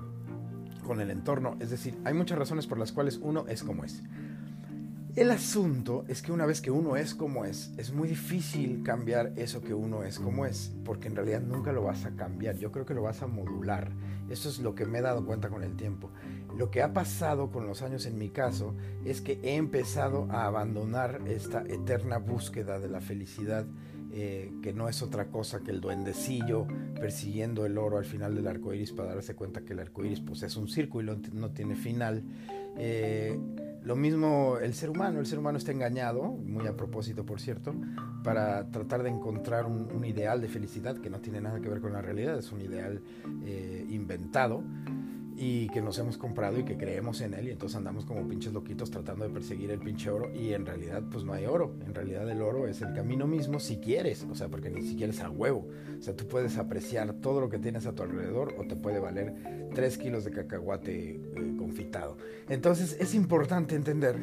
con 0.84 1.00
el 1.00 1.10
entorno. 1.10 1.56
Es 1.58 1.70
decir, 1.70 1.98
hay 2.04 2.14
muchas 2.14 2.38
razones 2.38 2.66
por 2.66 2.78
las 2.78 2.92
cuales 2.92 3.18
uno 3.22 3.46
es 3.48 3.62
como 3.62 3.84
es. 3.84 4.02
El 5.18 5.32
asunto 5.32 6.04
es 6.06 6.22
que 6.22 6.30
una 6.30 6.46
vez 6.46 6.60
que 6.60 6.70
uno 6.70 6.94
es 6.94 7.12
como 7.12 7.44
es, 7.44 7.72
es 7.76 7.92
muy 7.92 8.06
difícil 8.06 8.84
cambiar 8.84 9.32
eso 9.34 9.60
que 9.60 9.74
uno 9.74 10.04
es 10.04 10.20
como 10.20 10.46
es, 10.46 10.72
porque 10.84 11.08
en 11.08 11.16
realidad 11.16 11.40
nunca 11.40 11.72
lo 11.72 11.82
vas 11.82 12.04
a 12.04 12.14
cambiar, 12.14 12.56
yo 12.56 12.70
creo 12.70 12.86
que 12.86 12.94
lo 12.94 13.02
vas 13.02 13.20
a 13.20 13.26
modular. 13.26 13.90
Eso 14.30 14.48
es 14.48 14.60
lo 14.60 14.76
que 14.76 14.86
me 14.86 14.98
he 14.98 15.02
dado 15.02 15.26
cuenta 15.26 15.48
con 15.48 15.64
el 15.64 15.74
tiempo. 15.74 16.12
Lo 16.56 16.70
que 16.70 16.82
ha 16.82 16.92
pasado 16.92 17.50
con 17.50 17.66
los 17.66 17.82
años 17.82 18.06
en 18.06 18.16
mi 18.16 18.28
caso 18.28 18.76
es 19.04 19.20
que 19.20 19.40
he 19.42 19.56
empezado 19.56 20.28
a 20.30 20.44
abandonar 20.44 21.20
esta 21.26 21.62
eterna 21.62 22.18
búsqueda 22.18 22.78
de 22.78 22.88
la 22.88 23.00
felicidad, 23.00 23.66
eh, 24.12 24.52
que 24.62 24.72
no 24.72 24.88
es 24.88 25.02
otra 25.02 25.32
cosa 25.32 25.64
que 25.64 25.72
el 25.72 25.80
duendecillo 25.80 26.68
persiguiendo 27.00 27.66
el 27.66 27.76
oro 27.76 27.98
al 27.98 28.04
final 28.04 28.36
del 28.36 28.46
arco 28.46 28.72
iris 28.72 28.92
para 28.92 29.16
darse 29.16 29.34
cuenta 29.34 29.62
que 29.62 29.72
el 29.72 29.80
arco 29.80 30.04
iris 30.04 30.20
pues, 30.20 30.44
es 30.44 30.56
un 30.56 30.68
círculo 30.68 31.14
y 31.14 31.30
no 31.32 31.50
tiene 31.50 31.74
final. 31.74 32.22
Eh, 32.76 33.36
lo 33.88 33.96
mismo 33.96 34.58
el 34.60 34.74
ser 34.74 34.90
humano, 34.90 35.18
el 35.18 35.24
ser 35.24 35.38
humano 35.38 35.56
está 35.56 35.72
engañado, 35.72 36.24
muy 36.24 36.66
a 36.66 36.76
propósito 36.76 37.24
por 37.24 37.40
cierto, 37.40 37.74
para 38.22 38.70
tratar 38.70 39.02
de 39.02 39.08
encontrar 39.08 39.64
un, 39.64 40.04
ideal 40.04 40.42
de 40.42 40.48
felicidad 40.48 40.98
que 40.98 41.08
no 41.08 41.20
tiene 41.20 41.40
nada 41.40 41.58
que 41.58 41.70
ver 41.70 41.80
con 41.80 41.94
la 41.94 42.02
realidad, 42.02 42.38
es 42.38 42.52
un 42.52 42.60
ideal 42.60 43.00
eh, 43.46 43.86
inventado 43.88 44.62
y 45.38 45.68
que 45.68 45.80
nos 45.80 45.98
hemos 45.98 46.18
comprado 46.18 46.58
y 46.58 46.64
que 46.64 46.76
creemos 46.76 47.20
en 47.22 47.32
él 47.32 47.48
y 47.48 47.52
entonces 47.52 47.76
andamos 47.76 48.04
como 48.04 48.28
pinches 48.28 48.52
loquitos 48.52 48.90
tratando 48.90 49.24
de 49.24 49.30
perseguir 49.30 49.70
el 49.70 49.78
pinche 49.78 50.10
oro 50.10 50.34
y 50.34 50.52
en 50.52 50.66
realidad 50.66 51.02
pues 51.10 51.24
no 51.24 51.32
hay 51.32 51.46
oro, 51.46 51.74
en 51.86 51.94
realidad 51.94 52.28
el 52.28 52.42
oro 52.42 52.66
es 52.66 52.82
el 52.82 52.92
camino 52.92 53.26
mismo 53.26 53.58
si 53.60 53.78
quieres, 53.78 54.26
o 54.30 54.34
sea, 54.34 54.48
porque 54.48 54.68
ni 54.68 54.82
siquiera 54.82 55.12
es 55.12 55.20
a 55.20 55.30
huevo, 55.30 55.66
o 55.98 56.02
sea, 56.02 56.14
tú 56.14 56.26
puedes 56.26 56.58
apreciar 56.58 57.14
todo 57.14 57.40
lo 57.40 57.48
que 57.48 57.58
tienes 57.58 57.86
a 57.86 57.94
tu 57.94 58.02
alrededor 58.02 58.54
o 58.58 58.66
te 58.66 58.76
puede 58.76 58.98
valer 58.98 59.70
3 59.74 59.96
kilos 59.96 60.24
de 60.24 60.32
cacahuate 60.32 61.10
eh, 61.14 61.54
Entonces 62.48 62.96
es 62.98 63.14
importante 63.14 63.74
entender 63.74 64.16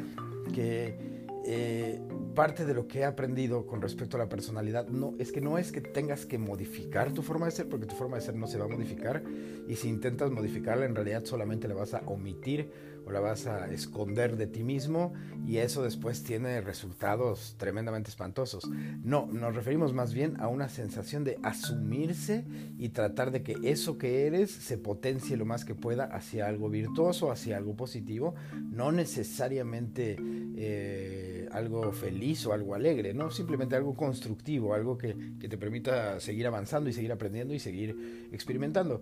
que 0.52 1.16
eh, 1.48 2.00
parte 2.34 2.66
de 2.66 2.74
lo 2.74 2.88
que 2.88 3.00
he 3.00 3.04
aprendido 3.04 3.66
con 3.66 3.80
respecto 3.80 4.16
a 4.16 4.20
la 4.20 4.28
personalidad 4.28 4.88
no 4.88 5.14
es 5.18 5.30
que 5.30 5.40
no 5.40 5.58
es 5.58 5.70
que 5.70 5.80
tengas 5.80 6.26
que 6.26 6.38
modificar 6.38 7.12
tu 7.12 7.22
forma 7.22 7.46
de 7.46 7.52
ser 7.52 7.68
porque 7.68 7.86
tu 7.86 7.94
forma 7.94 8.16
de 8.16 8.22
ser 8.22 8.34
no 8.34 8.48
se 8.48 8.58
va 8.58 8.64
a 8.64 8.68
modificar 8.68 9.22
y 9.68 9.76
si 9.76 9.88
intentas 9.88 10.30
modificarla 10.32 10.86
en 10.86 10.96
realidad 10.96 11.24
solamente 11.24 11.68
la 11.68 11.74
vas 11.74 11.94
a 11.94 12.02
omitir 12.06 12.68
o 13.06 13.12
la 13.12 13.20
vas 13.20 13.46
a 13.46 13.72
esconder 13.72 14.36
de 14.36 14.48
ti 14.48 14.64
mismo 14.64 15.12
y 15.46 15.58
eso 15.58 15.84
después 15.84 16.24
tiene 16.24 16.60
resultados 16.60 17.54
tremendamente 17.56 18.10
espantosos. 18.10 18.68
No, 19.04 19.28
nos 19.32 19.54
referimos 19.54 19.92
más 19.92 20.12
bien 20.12 20.34
a 20.40 20.48
una 20.48 20.68
sensación 20.68 21.22
de 21.22 21.38
asumirse 21.44 22.44
y 22.78 22.88
tratar 22.88 23.30
de 23.30 23.44
que 23.44 23.56
eso 23.62 23.96
que 23.96 24.26
eres 24.26 24.50
se 24.50 24.76
potencie 24.76 25.36
lo 25.36 25.44
más 25.44 25.64
que 25.64 25.76
pueda 25.76 26.04
hacia 26.04 26.48
algo 26.48 26.68
virtuoso, 26.68 27.30
hacia 27.30 27.56
algo 27.56 27.76
positivo, 27.76 28.34
no 28.72 28.90
necesariamente 28.90 30.16
eh, 30.56 31.48
algo 31.52 31.92
feliz 31.92 32.44
o 32.46 32.52
algo 32.52 32.74
alegre, 32.74 33.14
no, 33.14 33.30
simplemente 33.30 33.76
algo 33.76 33.94
constructivo, 33.94 34.74
algo 34.74 34.98
que, 34.98 35.16
que 35.38 35.48
te 35.48 35.56
permita 35.56 36.18
seguir 36.18 36.48
avanzando 36.48 36.90
y 36.90 36.92
seguir 36.92 37.12
aprendiendo 37.12 37.54
y 37.54 37.60
seguir 37.60 38.28
experimentando. 38.32 39.00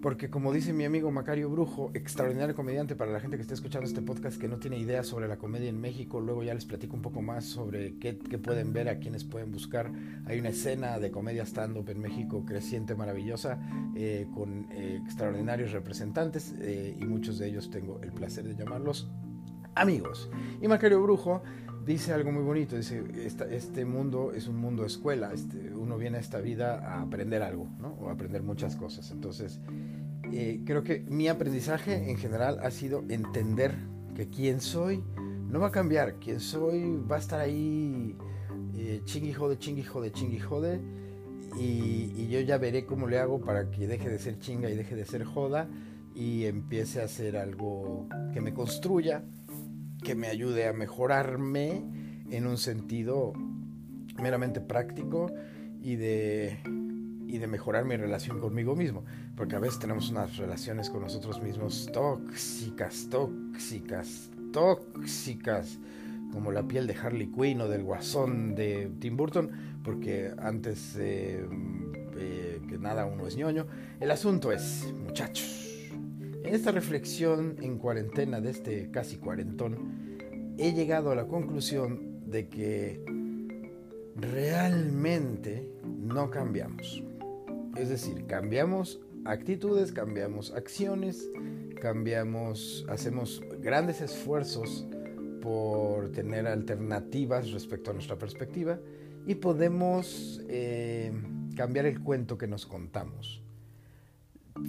Porque 0.00 0.30
como 0.30 0.52
dice 0.52 0.72
mi 0.72 0.84
amigo 0.84 1.10
Macario 1.10 1.50
Brujo, 1.50 1.90
extraordinario 1.92 2.54
comediante 2.54 2.94
para 2.94 3.10
la 3.10 3.18
gente 3.18 3.36
que 3.36 3.42
está 3.42 3.54
escuchando 3.54 3.86
este 3.86 4.00
podcast 4.00 4.40
que 4.40 4.46
no 4.46 4.58
tiene 4.58 4.78
idea 4.78 5.02
sobre 5.02 5.26
la 5.26 5.38
comedia 5.38 5.68
en 5.68 5.80
México, 5.80 6.20
luego 6.20 6.44
ya 6.44 6.54
les 6.54 6.64
platico 6.64 6.94
un 6.94 7.02
poco 7.02 7.20
más 7.20 7.44
sobre 7.44 7.98
qué, 7.98 8.14
pueden 8.14 8.72
ver, 8.72 8.88
a 8.88 9.00
quienes 9.00 9.24
pueden 9.24 9.50
buscar. 9.50 9.90
Hay 10.26 10.38
una 10.38 10.50
escena 10.50 11.00
de 11.00 11.10
comedia 11.10 11.44
stand-up 11.44 11.90
en 11.90 12.00
México 12.00 12.44
creciente, 12.46 12.94
maravillosa, 12.94 13.58
eh, 13.96 14.28
con 14.34 14.68
eh, 14.70 15.00
extraordinarios 15.04 15.72
representantes 15.72 16.54
eh, 16.60 16.96
y 16.96 17.04
muchos 17.04 17.38
de 17.38 17.48
ellos 17.48 17.68
tengo 17.70 18.00
el 18.02 18.12
placer 18.12 18.44
de 18.44 18.54
llamarlos 18.54 19.10
amigos. 19.74 20.30
Y 20.60 20.68
Macario 20.68 21.02
Brujo 21.02 21.42
dice 21.88 22.12
algo 22.12 22.30
muy 22.30 22.42
bonito, 22.42 22.76
dice, 22.76 23.02
este 23.50 23.86
mundo 23.86 24.32
es 24.34 24.46
un 24.46 24.58
mundo 24.58 24.84
escuela, 24.84 25.32
este, 25.32 25.72
uno 25.72 25.96
viene 25.96 26.18
a 26.18 26.20
esta 26.20 26.38
vida 26.38 26.80
a 26.86 27.00
aprender 27.00 27.42
algo, 27.42 27.66
¿no? 27.80 27.94
O 27.94 28.10
a 28.10 28.12
aprender 28.12 28.42
muchas 28.42 28.76
cosas. 28.76 29.10
Entonces, 29.10 29.58
eh, 30.30 30.60
creo 30.66 30.82
que 30.82 31.00
mi 31.08 31.28
aprendizaje 31.28 32.10
en 32.10 32.18
general 32.18 32.58
ha 32.62 32.70
sido 32.70 33.04
entender 33.08 33.74
que 34.14 34.28
quien 34.28 34.60
soy 34.60 35.02
no 35.48 35.60
va 35.60 35.68
a 35.68 35.72
cambiar, 35.72 36.16
quien 36.16 36.40
soy 36.40 37.02
va 37.10 37.16
a 37.16 37.20
estar 37.20 37.40
ahí 37.40 38.14
eh, 38.76 39.00
chingui 39.04 39.32
jode, 39.32 39.58
chingui 39.58 39.82
jode, 39.82 40.12
chingui 40.12 40.40
jode, 40.40 40.82
y, 41.58 42.12
y 42.14 42.28
yo 42.28 42.40
ya 42.40 42.58
veré 42.58 42.84
cómo 42.84 43.08
le 43.08 43.18
hago 43.18 43.40
para 43.40 43.70
que 43.70 43.86
deje 43.86 44.10
de 44.10 44.18
ser 44.18 44.38
chinga 44.38 44.68
y 44.68 44.76
deje 44.76 44.94
de 44.94 45.06
ser 45.06 45.24
joda 45.24 45.66
y 46.14 46.44
empiece 46.44 47.00
a 47.00 47.04
hacer 47.04 47.38
algo 47.38 48.06
que 48.34 48.42
me 48.42 48.52
construya, 48.52 49.24
que 50.02 50.14
me 50.14 50.28
ayude 50.28 50.66
a 50.66 50.72
mejorarme 50.72 51.84
en 52.30 52.46
un 52.46 52.58
sentido 52.58 53.32
meramente 54.20 54.60
práctico 54.60 55.32
y 55.80 55.96
de, 55.96 56.58
y 57.26 57.38
de 57.38 57.46
mejorar 57.46 57.84
mi 57.84 57.96
relación 57.96 58.40
conmigo 58.40 58.76
mismo. 58.76 59.04
Porque 59.36 59.56
a 59.56 59.58
veces 59.58 59.78
tenemos 59.78 60.10
unas 60.10 60.36
relaciones 60.36 60.90
con 60.90 61.02
nosotros 61.02 61.42
mismos 61.42 61.88
tóxicas, 61.92 63.08
tóxicas, 63.10 64.30
tóxicas, 64.52 65.78
como 66.32 66.52
la 66.52 66.66
piel 66.66 66.86
de 66.86 66.94
Harley 66.94 67.28
Quinn 67.28 67.60
o 67.60 67.68
del 67.68 67.82
guasón 67.82 68.54
de 68.54 68.90
Tim 68.98 69.16
Burton, 69.16 69.50
porque 69.82 70.32
antes 70.38 70.96
eh, 70.98 71.46
que 72.68 72.78
nada 72.78 73.06
uno 73.06 73.26
es 73.26 73.36
ñoño. 73.36 73.66
El 74.00 74.10
asunto 74.10 74.52
es, 74.52 74.92
muchachos, 75.04 75.67
en 76.48 76.54
esta 76.54 76.72
reflexión 76.72 77.56
en 77.60 77.76
cuarentena 77.76 78.40
de 78.40 78.50
este 78.50 78.90
casi 78.90 79.18
cuarentón, 79.18 80.54
he 80.56 80.72
llegado 80.72 81.10
a 81.10 81.14
la 81.14 81.26
conclusión 81.26 82.22
de 82.26 82.48
que 82.48 83.04
realmente 84.16 85.68
no 85.84 86.30
cambiamos. 86.30 87.04
Es 87.76 87.90
decir, 87.90 88.24
cambiamos 88.26 88.98
actitudes, 89.26 89.92
cambiamos 89.92 90.50
acciones, 90.52 91.28
cambiamos, 91.82 92.86
hacemos 92.88 93.42
grandes 93.60 94.00
esfuerzos 94.00 94.86
por 95.42 96.12
tener 96.12 96.46
alternativas 96.46 97.52
respecto 97.52 97.90
a 97.90 97.94
nuestra 97.94 98.16
perspectiva 98.16 98.80
y 99.26 99.34
podemos 99.34 100.42
eh, 100.48 101.12
cambiar 101.56 101.84
el 101.84 102.00
cuento 102.00 102.38
que 102.38 102.46
nos 102.46 102.64
contamos 102.64 103.42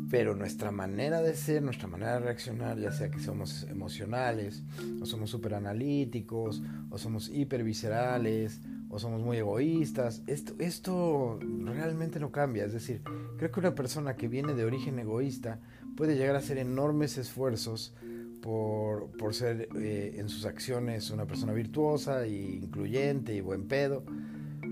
pero 0.10 0.36
nuestra 0.36 0.72
manera 0.72 1.22
de 1.22 1.36
ser, 1.36 1.62
nuestra 1.62 1.88
manera 1.88 2.14
de 2.14 2.20
reaccionar, 2.20 2.80
ya 2.80 2.92
sea 2.92 3.12
que 3.12 3.20
somos 3.20 3.64
emocionales, 3.70 4.64
o 5.02 5.06
somos 5.06 5.30
súper 5.30 5.54
analíticos, 5.54 6.62
o 6.90 6.98
somos 6.98 7.30
hiperviscerales, 7.30 8.62
o 8.90 8.98
somos 8.98 9.22
muy 9.22 9.38
egoístas, 9.38 10.24
esto, 10.26 10.56
esto 10.58 11.40
realmente 11.64 12.20
no 12.20 12.32
cambia. 12.32 12.66
Es 12.66 12.74
decir, 12.74 13.02
creo 13.38 13.52
que 13.52 13.60
una 13.60 13.76
persona 13.76 14.16
que 14.16 14.28
viene 14.28 14.56
de 14.56 14.66
origen 14.66 14.98
egoísta 14.98 15.60
puede 15.96 16.16
llegar 16.16 16.36
a 16.36 16.40
hacer 16.40 16.58
enormes 16.58 17.18
esfuerzos 17.18 17.94
por, 18.42 19.12
por 19.18 19.36
ser 19.36 19.70
eh, 19.76 20.16
en 20.18 20.30
sus 20.30 20.46
acciones 20.46 21.12
una 21.12 21.26
persona 21.26 21.54
virtuosa 21.54 22.26
e 22.26 22.30
incluyente 22.32 23.36
y 23.36 23.42
buen 23.42 23.68
pedo 23.68 24.04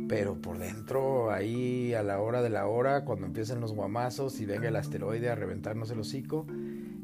pero 0.08 0.42
por 0.42 0.58
dentro, 0.58 1.32
ahí 1.32 1.94
a 1.94 2.04
la 2.04 2.20
hora 2.20 2.42
de 2.42 2.50
la 2.50 2.68
hora, 2.68 3.04
cuando 3.04 3.26
empiecen 3.26 3.60
los 3.60 3.74
guamazos 3.74 4.40
y 4.40 4.46
venga 4.46 4.70
el 4.70 4.76
asteroide 4.76 5.30
a 5.30 5.36
reventarnos 5.36 5.92
el 5.92 6.00
hocico, 6.00 6.46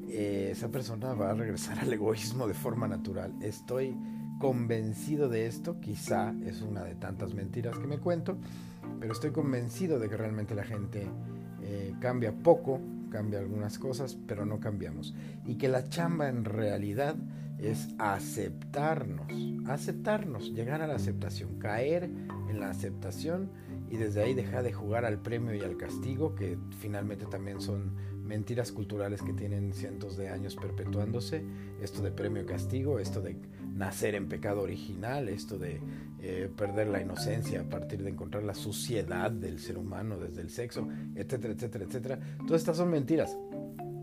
eh, 0.10 0.50
esa 0.51 0.69
persona 0.69 1.13
va 1.13 1.31
a 1.31 1.33
regresar 1.33 1.79
al 1.79 1.91
egoísmo 1.91 2.48
de 2.48 2.53
forma 2.53 2.88
natural. 2.88 3.33
Estoy 3.41 3.95
convencido 4.39 5.29
de 5.29 5.48
esto, 5.48 5.79
quizá 5.79 6.33
es 6.45 6.62
una 6.62 6.83
de 6.83 6.95
tantas 6.95 7.33
mentiras 7.33 7.77
que 7.77 7.88
me 7.88 7.98
cuento, 7.98 8.38
pero 9.00 9.13
estoy 9.13 9.31
convencido 9.31 10.00
de 10.00 10.10
que 10.10 10.17
realmente 10.17 10.55
la 10.55 10.63
gente 10.63 11.07
eh, 11.62 11.93
cambia 12.00 12.31
poco, 12.31 12.79
cambia 13.13 13.39
algunas 13.39 13.77
cosas, 13.77 14.17
pero 14.27 14.43
no 14.43 14.60
cambiamos. 14.60 15.13
Y 15.46 15.55
que 15.55 15.67
la 15.67 15.88
chamba 15.88 16.29
en 16.29 16.46
realidad 16.46 17.15
es 17.60 17.89
aceptarnos, 18.00 19.32
aceptarnos, 19.67 20.51
llegar 20.51 20.82
a 20.82 20.88
la 20.88 20.96
aceptación, 20.96 21.60
caer 21.60 22.10
en 22.50 22.60
la 22.60 22.72
aceptación 22.72 23.51
y 23.91 23.98
desde 23.98 24.24
ahí 24.24 24.34
dejar 24.34 24.63
de 24.63 24.74
jugar 24.74 25.05
al 25.05 25.20
premio 25.20 25.53
y 25.53 25.62
al 25.62 25.77
castigo, 25.77 26.34
que 26.34 26.58
finalmente 26.79 27.27
también 27.27 27.62
son 27.62 27.93
mentiras 28.24 28.72
culturales 28.72 29.22
que 29.22 29.34
tienen 29.34 29.74
cientos 29.74 30.17
de 30.17 30.29
años 30.29 30.55
perpetuándose, 30.55 31.46
esto 31.82 32.01
de 32.01 32.12
premio 32.12 32.41
y 32.41 32.46
castigo, 32.48 32.98
esto 32.98 33.22
de 33.22 33.38
nacer 33.74 34.15
en 34.15 34.27
pecado 34.27 34.62
original, 34.62 35.30
esto 35.30 35.58
de 35.58 35.82
eh, 36.20 36.50
perder 36.56 36.88
la 36.88 37.01
inocencia 37.01 37.62
a 37.62 37.63
partir 37.63 38.03
de 38.03 38.12
encontrar 38.12 38.44
la 38.44 38.53
suciedad 38.53 39.32
del 39.32 39.60
ser 39.60 39.77
humano 39.77 40.18
desde 40.18 40.42
el 40.42 40.50
sexo, 40.50 40.88
etcétera, 41.15 41.53
etcétera, 41.53 41.86
etcétera. 41.86 42.20
Todas 42.46 42.62
estas 42.62 42.77
son 42.77 42.89
mentiras. 42.89 43.36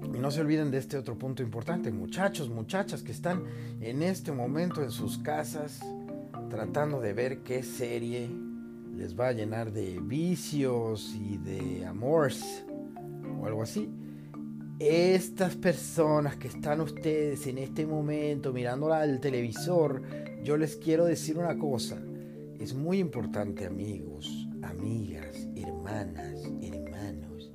Y 0.02 0.18
no 0.18 0.30
se 0.30 0.40
olviden 0.40 0.70
de 0.70 0.78
este 0.78 0.96
otro 0.96 1.16
punto 1.16 1.42
importante, 1.42 1.92
muchachos, 1.92 2.50
muchachas 2.50 3.02
que 3.02 3.12
están 3.12 3.44
en 3.80 4.02
este 4.02 4.32
momento 4.32 4.82
en 4.82 4.90
sus 4.90 5.18
casas 5.18 5.80
tratando 6.48 7.00
de 7.00 7.12
ver 7.12 7.38
qué 7.38 7.62
serie 7.62 8.28
les 8.96 9.18
va 9.18 9.28
a 9.28 9.32
llenar 9.32 9.72
de 9.72 10.00
vicios 10.02 11.14
y 11.14 11.38
de 11.38 11.86
amores 11.86 12.64
o 13.40 13.46
algo 13.46 13.62
así. 13.62 13.88
Estas 14.80 15.56
personas 15.56 16.36
que 16.36 16.48
están 16.48 16.80
ustedes 16.80 17.46
en 17.46 17.58
este 17.58 17.84
momento 17.84 18.50
mirando 18.50 18.90
al 18.94 19.20
televisor, 19.20 20.00
yo 20.42 20.56
les 20.56 20.76
quiero 20.76 21.04
decir 21.04 21.36
una 21.36 21.58
cosa. 21.58 22.00
Es 22.58 22.72
muy 22.72 22.98
importante, 22.98 23.66
amigos, 23.66 24.48
amigas, 24.62 25.36
hermanas, 25.54 26.50
hermanos, 26.62 27.52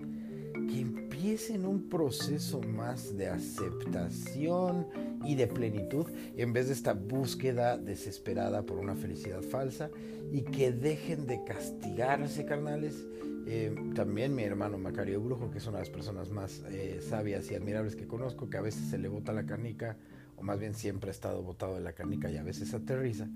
que 0.53 0.79
empiecen 0.79 1.65
un 1.65 1.89
proceso 1.89 2.61
más 2.61 3.17
de 3.17 3.27
aceptación 3.27 4.85
y 5.25 5.33
de 5.33 5.47
plenitud 5.47 6.05
en 6.37 6.53
vez 6.53 6.67
de 6.67 6.73
esta 6.73 6.93
búsqueda 6.93 7.79
desesperada 7.79 8.61
por 8.67 8.77
una 8.77 8.93
felicidad 8.93 9.41
falsa 9.41 9.89
y 10.31 10.43
que 10.43 10.71
dejen 10.71 11.25
de 11.25 11.43
castigarse, 11.43 12.45
carnales. 12.45 13.03
Eh, 13.47 13.75
también 13.93 14.33
mi 14.33 14.43
hermano 14.43 14.77
Macario 14.77 15.21
Brujo, 15.21 15.51
que 15.51 15.59
es 15.59 15.67
una 15.67 15.77
de 15.77 15.83
las 15.83 15.89
personas 15.89 16.31
más 16.31 16.63
eh, 16.69 16.99
sabias 17.07 17.51
y 17.51 17.55
admirables 17.55 17.95
que 17.95 18.07
conozco, 18.07 18.49
que 18.49 18.57
a 18.57 18.61
veces 18.61 18.89
se 18.89 18.97
le 18.97 19.07
bota 19.07 19.33
la 19.33 19.45
canica 19.45 19.97
o 20.37 20.43
más 20.43 20.59
bien 20.59 20.73
siempre 20.73 21.09
ha 21.09 21.11
estado 21.11 21.41
botado 21.43 21.75
de 21.75 21.81
la 21.81 21.93
canica 21.93 22.29
y 22.29 22.37
a 22.37 22.43
veces 22.43 22.73
aterriza. 22.73 23.27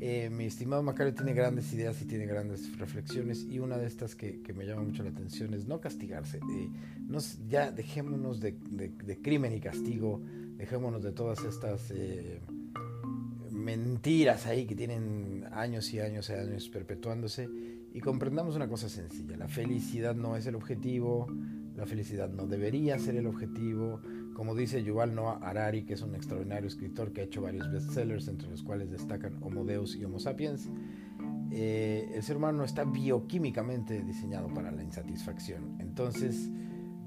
Eh, 0.00 0.30
mi 0.30 0.46
estimado 0.46 0.82
Macario 0.82 1.14
tiene 1.14 1.34
grandes 1.34 1.72
ideas 1.72 2.00
y 2.00 2.06
tiene 2.06 2.26
grandes 2.26 2.78
reflexiones 2.78 3.44
y 3.44 3.58
una 3.58 3.76
de 3.76 3.86
estas 3.86 4.14
que, 4.14 4.40
me 4.56 4.66
llama 4.66 4.82
mucho 4.82 5.02
la 5.02 5.10
atención 5.10 5.52
es 5.52 5.66
no 5.66 5.80
castigarse. 5.80 6.38
Eh, 6.38 6.70
ya 7.48 7.70
dejémonos 7.70 8.40
de, 8.40 8.56
crimen 9.22 9.52
y 9.52 9.60
castigo, 9.60 10.22
dejémonos 10.56 11.02
de 11.02 11.12
todas 11.12 11.44
estas 11.44 11.92
mentiras 13.50 14.46
ahí 14.46 14.64
que 14.64 14.74
tienen 14.74 15.46
años 15.52 15.92
y 15.92 16.00
años 16.00 16.30
y 16.30 16.32
años 16.32 16.68
perpetuándose 16.70 17.48
y 17.92 18.00
comprendamos 18.00 18.56
una 18.56 18.68
cosa 18.68 18.88
sencilla. 18.88 19.36
La 19.36 19.48
felicidad 19.48 20.14
no 20.14 20.36
es 20.36 20.46
el 20.46 20.54
objetivo, 20.54 21.26
la 21.76 21.86
felicidad 21.86 22.28
no 22.28 22.46
debería 22.46 22.98
ser 22.98 23.16
el 23.16 23.26
objetivo. 23.26 24.00
Como 24.34 24.54
dice 24.54 24.82
Yuval 24.82 25.14
Noah 25.14 25.38
Harari, 25.42 25.84
que 25.84 25.94
es 25.94 26.02
un 26.02 26.14
extraordinario 26.14 26.68
escritor 26.68 27.12
que 27.12 27.22
ha 27.22 27.24
hecho 27.24 27.42
varios 27.42 27.70
bestsellers, 27.70 28.28
entre 28.28 28.48
los 28.48 28.62
cuales 28.62 28.90
destacan 28.90 29.36
Homo 29.42 29.64
Deus 29.64 29.96
y 29.96 30.04
Homo 30.04 30.18
Sapiens, 30.18 30.70
eh, 31.50 32.12
el 32.14 32.22
ser 32.22 32.36
humano 32.36 32.64
está 32.64 32.84
bioquímicamente 32.84 34.02
diseñado 34.04 34.48
para 34.54 34.70
la 34.70 34.82
insatisfacción. 34.84 35.76
Entonces, 35.80 36.50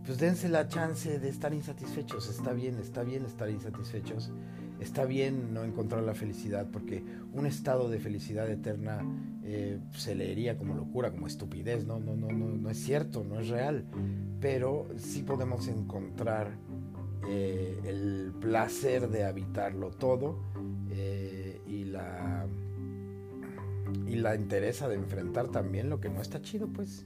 pues 0.06 0.18
dense 0.18 0.50
la 0.50 0.68
chance 0.68 1.18
de 1.20 1.30
estar 1.30 1.54
insatisfechos. 1.54 2.30
Está 2.30 2.52
bien, 2.52 2.78
está 2.78 3.04
bien 3.04 3.26
estar 3.26 3.50
insatisfechos. 3.50 4.32
Está 4.80 5.06
bien 5.06 5.54
no 5.54 5.64
encontrar 5.64 6.04
la 6.04 6.14
felicidad 6.14 6.68
porque 6.72 7.04
un 7.32 7.46
estado 7.46 7.90
de 7.90 8.00
felicidad 8.00 8.50
eterna 8.50 9.02
eh, 9.44 9.80
se 9.94 10.16
leería 10.16 10.58
como 10.58 10.74
locura, 10.74 11.12
como 11.12 11.28
estupidez. 11.28 11.86
No, 11.86 12.00
no, 12.00 12.16
no, 12.16 12.28
no, 12.28 12.50
no 12.50 12.70
es 12.70 12.78
cierto, 12.78 13.24
no 13.24 13.40
es 13.40 13.50
real. 13.50 13.86
Pero 14.42 14.88
sí 14.98 15.24
podemos 15.24 15.68
encontrar 15.68 16.58
eh, 17.28 17.80
el 17.86 18.34
placer 18.40 19.10
de 19.10 19.24
habitarlo 19.24 19.92
todo 19.92 20.40
eh, 20.90 21.62
y 21.68 21.86
la 21.86 22.46
y 24.08 24.16
la 24.16 24.36
interesa 24.36 24.88
de 24.88 24.96
enfrentar 24.96 25.50
también 25.50 25.90
lo 25.90 26.00
que 26.00 26.10
no 26.10 26.22
está 26.22 26.42
chido 26.42 26.68
pues. 26.68 27.06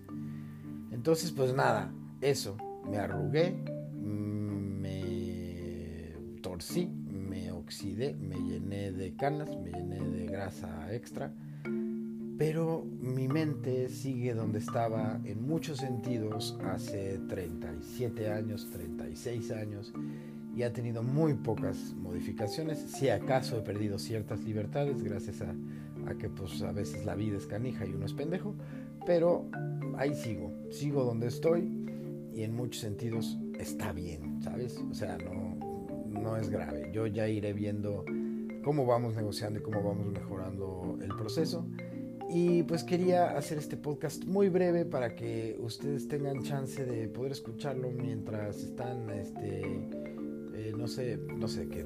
Entonces 0.91 1.31
pues 1.31 1.53
nada 1.53 1.91
eso. 2.21 2.57
Me 2.89 2.97
arrugué 2.97 3.55
me 4.01 5.03
torcí 6.41 6.96
me 8.19 8.35
llené 8.37 8.91
de 8.91 9.15
canas 9.15 9.49
me 9.57 9.71
llené 9.71 9.99
de 9.99 10.25
grasa 10.25 10.93
extra 10.93 11.33
pero 12.37 12.85
mi 13.01 13.27
mente 13.27 13.89
sigue 13.89 14.33
donde 14.35 14.59
estaba 14.59 15.19
en 15.25 15.41
muchos 15.41 15.79
sentidos 15.79 16.57
hace 16.63 17.19
37 17.27 18.31
años, 18.31 18.69
36 18.71 19.51
años 19.51 19.91
y 20.55 20.63
ha 20.63 20.71
tenido 20.71 21.01
muy 21.01 21.33
pocas 21.33 21.95
modificaciones. 21.95 22.79
Si 22.79 23.09
acaso 23.09 23.57
he 23.57 23.61
perdido 23.61 23.97
ciertas 23.97 24.41
libertades 24.41 25.03
gracias 25.03 25.41
a, 25.41 25.55
que 26.15 26.29
pues 26.29 26.61
a 26.61 26.71
veces 26.71 27.05
la 27.05 27.15
vida 27.15 27.37
es 27.37 27.47
canija 27.47 27.85
y 27.85 27.89
uno 27.89 28.05
es 28.05 28.13
pendejo, 28.13 28.55
pero 29.05 29.49
ahí 29.97 30.13
sigo, 30.13 30.53
sigo 30.69 31.03
donde 31.03 31.27
estoy 31.27 31.69
y 32.33 32.43
en 32.43 32.55
muchos 32.55 32.81
sentidos 32.81 33.37
está 33.59 33.91
bien, 33.91 34.41
¿sabes? 34.41 34.77
O 34.89 34.93
sea, 34.93 35.17
no, 35.17 35.46
no 36.17 36.37
es 36.37 36.49
grave. 36.49 36.89
Yo 36.93 37.07
ya 37.07 37.27
iré 37.27 37.53
viendo 37.53 38.05
cómo 38.63 38.85
vamos 38.85 39.15
negociando 39.15 39.59
y 39.59 39.63
cómo 39.63 39.81
vamos 39.81 40.07
mejorando 40.07 40.97
el 41.01 41.09
proceso. 41.15 41.65
Y 42.29 42.63
pues 42.63 42.83
quería 42.83 43.37
hacer 43.37 43.57
este 43.57 43.77
podcast 43.77 44.25
muy 44.25 44.49
breve 44.49 44.83
para 44.83 45.15
que 45.15 45.55
ustedes 45.59 46.09
tengan 46.09 46.43
chance 46.43 46.85
de 46.85 47.07
poder 47.07 47.31
escucharlo 47.31 47.89
mientras 47.89 48.57
están, 48.57 49.09
este, 49.11 49.61
eh, 50.53 50.73
no 50.77 50.89
sé, 50.89 51.17
no 51.17 51.47
sé 51.47 51.69
qué, 51.69 51.85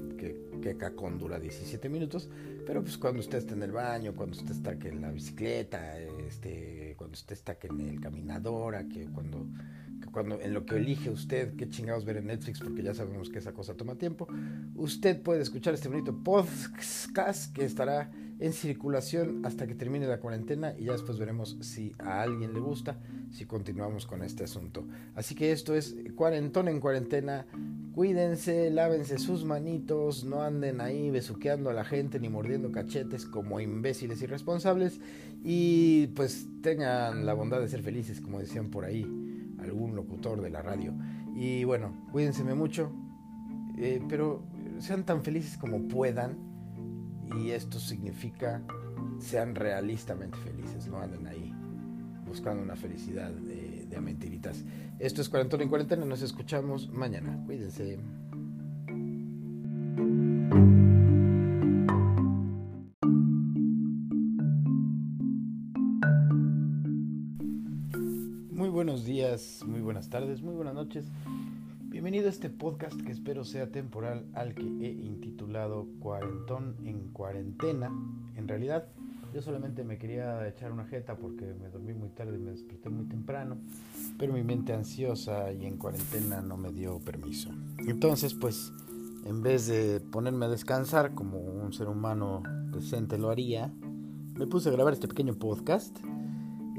qué, 0.61 0.77
cacón 0.77 1.19
dura 1.19 1.39
17 1.39 1.89
minutos, 1.89 2.27
pero 2.65 2.81
pues 2.81 2.97
cuando 2.97 3.19
usted 3.19 3.37
está 3.37 3.53
en 3.53 3.61
el 3.61 3.71
baño, 3.71 4.15
cuando 4.15 4.35
usted 4.35 4.51
está 4.51 4.71
en 4.71 5.01
la 5.01 5.11
bicicleta, 5.11 5.99
este, 5.99 6.95
cuando 6.97 7.13
usted 7.13 7.33
está 7.33 7.57
en 7.61 7.79
el 7.81 7.99
caminador, 7.99 8.87
que 8.87 9.05
cuando 9.05 9.45
cuando 10.11 10.41
en 10.41 10.53
lo 10.53 10.65
que 10.65 10.75
elige 10.75 11.09
usted 11.09 11.55
qué 11.55 11.69
chingados 11.69 12.05
ver 12.05 12.17
en 12.17 12.27
Netflix, 12.27 12.59
porque 12.59 12.83
ya 12.83 12.93
sabemos 12.93 13.29
que 13.29 13.39
esa 13.39 13.53
cosa 13.53 13.75
toma 13.75 13.95
tiempo, 13.95 14.27
usted 14.75 15.21
puede 15.21 15.41
escuchar 15.41 15.73
este 15.73 15.87
bonito 15.87 16.15
podcast 16.23 17.53
que 17.53 17.65
estará 17.65 18.11
en 18.41 18.53
circulación 18.53 19.45
hasta 19.45 19.67
que 19.67 19.75
termine 19.75 20.07
la 20.07 20.19
cuarentena 20.19 20.73
y 20.77 20.85
ya 20.85 20.93
después 20.93 21.19
veremos 21.19 21.57
si 21.61 21.93
a 21.99 22.23
alguien 22.23 22.53
le 22.53 22.59
gusta, 22.59 22.97
si 23.29 23.45
continuamos 23.45 24.07
con 24.07 24.23
este 24.23 24.43
asunto. 24.43 24.83
Así 25.13 25.35
que 25.35 25.51
esto 25.51 25.75
es 25.75 25.95
Cuarentón 26.15 26.67
en 26.67 26.79
Cuarentena. 26.79 27.45
Cuídense, 27.93 28.71
lávense 28.71 29.19
sus 29.19 29.45
manitos, 29.45 30.23
no 30.23 30.41
anden 30.41 30.81
ahí 30.81 31.11
besuqueando 31.11 31.69
a 31.69 31.73
la 31.73 31.85
gente 31.85 32.19
ni 32.19 32.29
mordiendo 32.29 32.71
cachetes 32.71 33.27
como 33.27 33.59
imbéciles 33.59 34.21
irresponsables 34.23 34.99
y 35.43 36.07
pues 36.07 36.47
tengan 36.63 37.27
la 37.27 37.33
bondad 37.33 37.59
de 37.59 37.67
ser 37.67 37.83
felices, 37.83 38.21
como 38.21 38.39
decían 38.39 38.71
por 38.71 38.85
ahí 38.85 39.05
algún 39.61 39.95
locutor 39.95 40.41
de 40.41 40.49
la 40.49 40.61
radio. 40.61 40.93
Y 41.33 41.63
bueno, 41.63 41.93
cuídense 42.11 42.43
mucho, 42.43 42.91
eh, 43.77 44.01
pero 44.09 44.43
sean 44.79 45.05
tan 45.05 45.23
felices 45.23 45.57
como 45.57 45.87
puedan. 45.87 46.37
Y 47.37 47.51
esto 47.51 47.79
significa 47.79 48.61
sean 49.19 49.55
realistamente 49.55 50.37
felices, 50.39 50.87
no 50.87 50.99
anden 50.99 51.27
ahí 51.27 51.53
buscando 52.25 52.63
una 52.63 52.75
felicidad 52.75 53.31
de, 53.31 53.85
de 53.89 54.01
mentiritas. 54.01 54.63
Esto 54.99 55.21
es 55.21 55.29
Cuarentón 55.29 55.61
en 55.61 55.69
Cuarentena, 55.69 56.05
nos 56.05 56.21
escuchamos 56.21 56.89
mañana. 56.89 57.41
Cuídense. 57.45 57.99
Buenos 68.69 69.05
días, 69.05 69.63
muy 69.65 69.81
buenas 69.81 70.09
tardes, 70.09 70.41
muy 70.41 70.53
buenas 70.53 70.73
noches. 70.73 71.05
Bienvenido 71.83 72.27
a 72.27 72.29
este 72.29 72.49
podcast 72.49 72.99
que 73.01 73.11
espero 73.11 73.43
sea 73.43 73.71
temporal 73.71 74.25
al 74.33 74.53
que 74.53 74.61
he 74.61 74.91
intitulado 74.91 75.87
Cuarentón 75.99 76.75
en 76.85 77.09
Cuarentena. 77.11 77.91
En 78.35 78.47
realidad, 78.47 78.87
yo 79.33 79.41
solamente 79.41 79.83
me 79.83 79.97
quería 79.97 80.47
echar 80.47 80.71
una 80.71 80.85
jeta 80.85 81.15
porque 81.15 81.53
me 81.61 81.69
dormí 81.69 81.93
muy 81.93 82.09
tarde 82.09 82.37
y 82.37 82.39
me 82.39 82.51
desperté 82.51 82.89
muy 82.89 83.05
temprano, 83.05 83.57
pero 84.17 84.33
mi 84.33 84.43
mente 84.43 84.73
ansiosa 84.73 85.51
y 85.51 85.65
en 85.65 85.77
cuarentena 85.77 86.41
no 86.41 86.57
me 86.57 86.71
dio 86.71 86.99
permiso. 86.99 87.49
Entonces, 87.79 88.33
pues, 88.33 88.71
en 89.25 89.41
vez 89.41 89.67
de 89.67 89.99
ponerme 89.99 90.45
a 90.45 90.49
descansar 90.49 91.13
como 91.13 91.39
un 91.39 91.73
ser 91.73 91.87
humano 91.87 92.43
decente 92.71 93.17
lo 93.17 93.29
haría, 93.29 93.71
me 94.35 94.47
puse 94.47 94.69
a 94.69 94.71
grabar 94.71 94.93
este 94.93 95.07
pequeño 95.07 95.35
podcast 95.35 95.97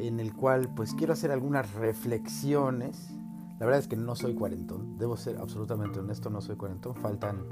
en 0.03 0.19
el 0.19 0.35
cual 0.35 0.69
pues 0.75 0.95
quiero 0.95 1.13
hacer 1.13 1.31
algunas 1.31 1.75
reflexiones. 1.75 3.11
La 3.59 3.67
verdad 3.67 3.79
es 3.79 3.87
que 3.87 3.97
no 3.97 4.17
soy 4.17 4.35
cuarentón, 4.35 4.99
debo 4.99 5.17
ser 5.17 5.39
absolutamente 5.39 6.01
honesto, 6.01 6.31
no 6.31 6.41
soy 6.41 6.57
cuarentón. 6.57 6.97
Faltan 6.97 7.45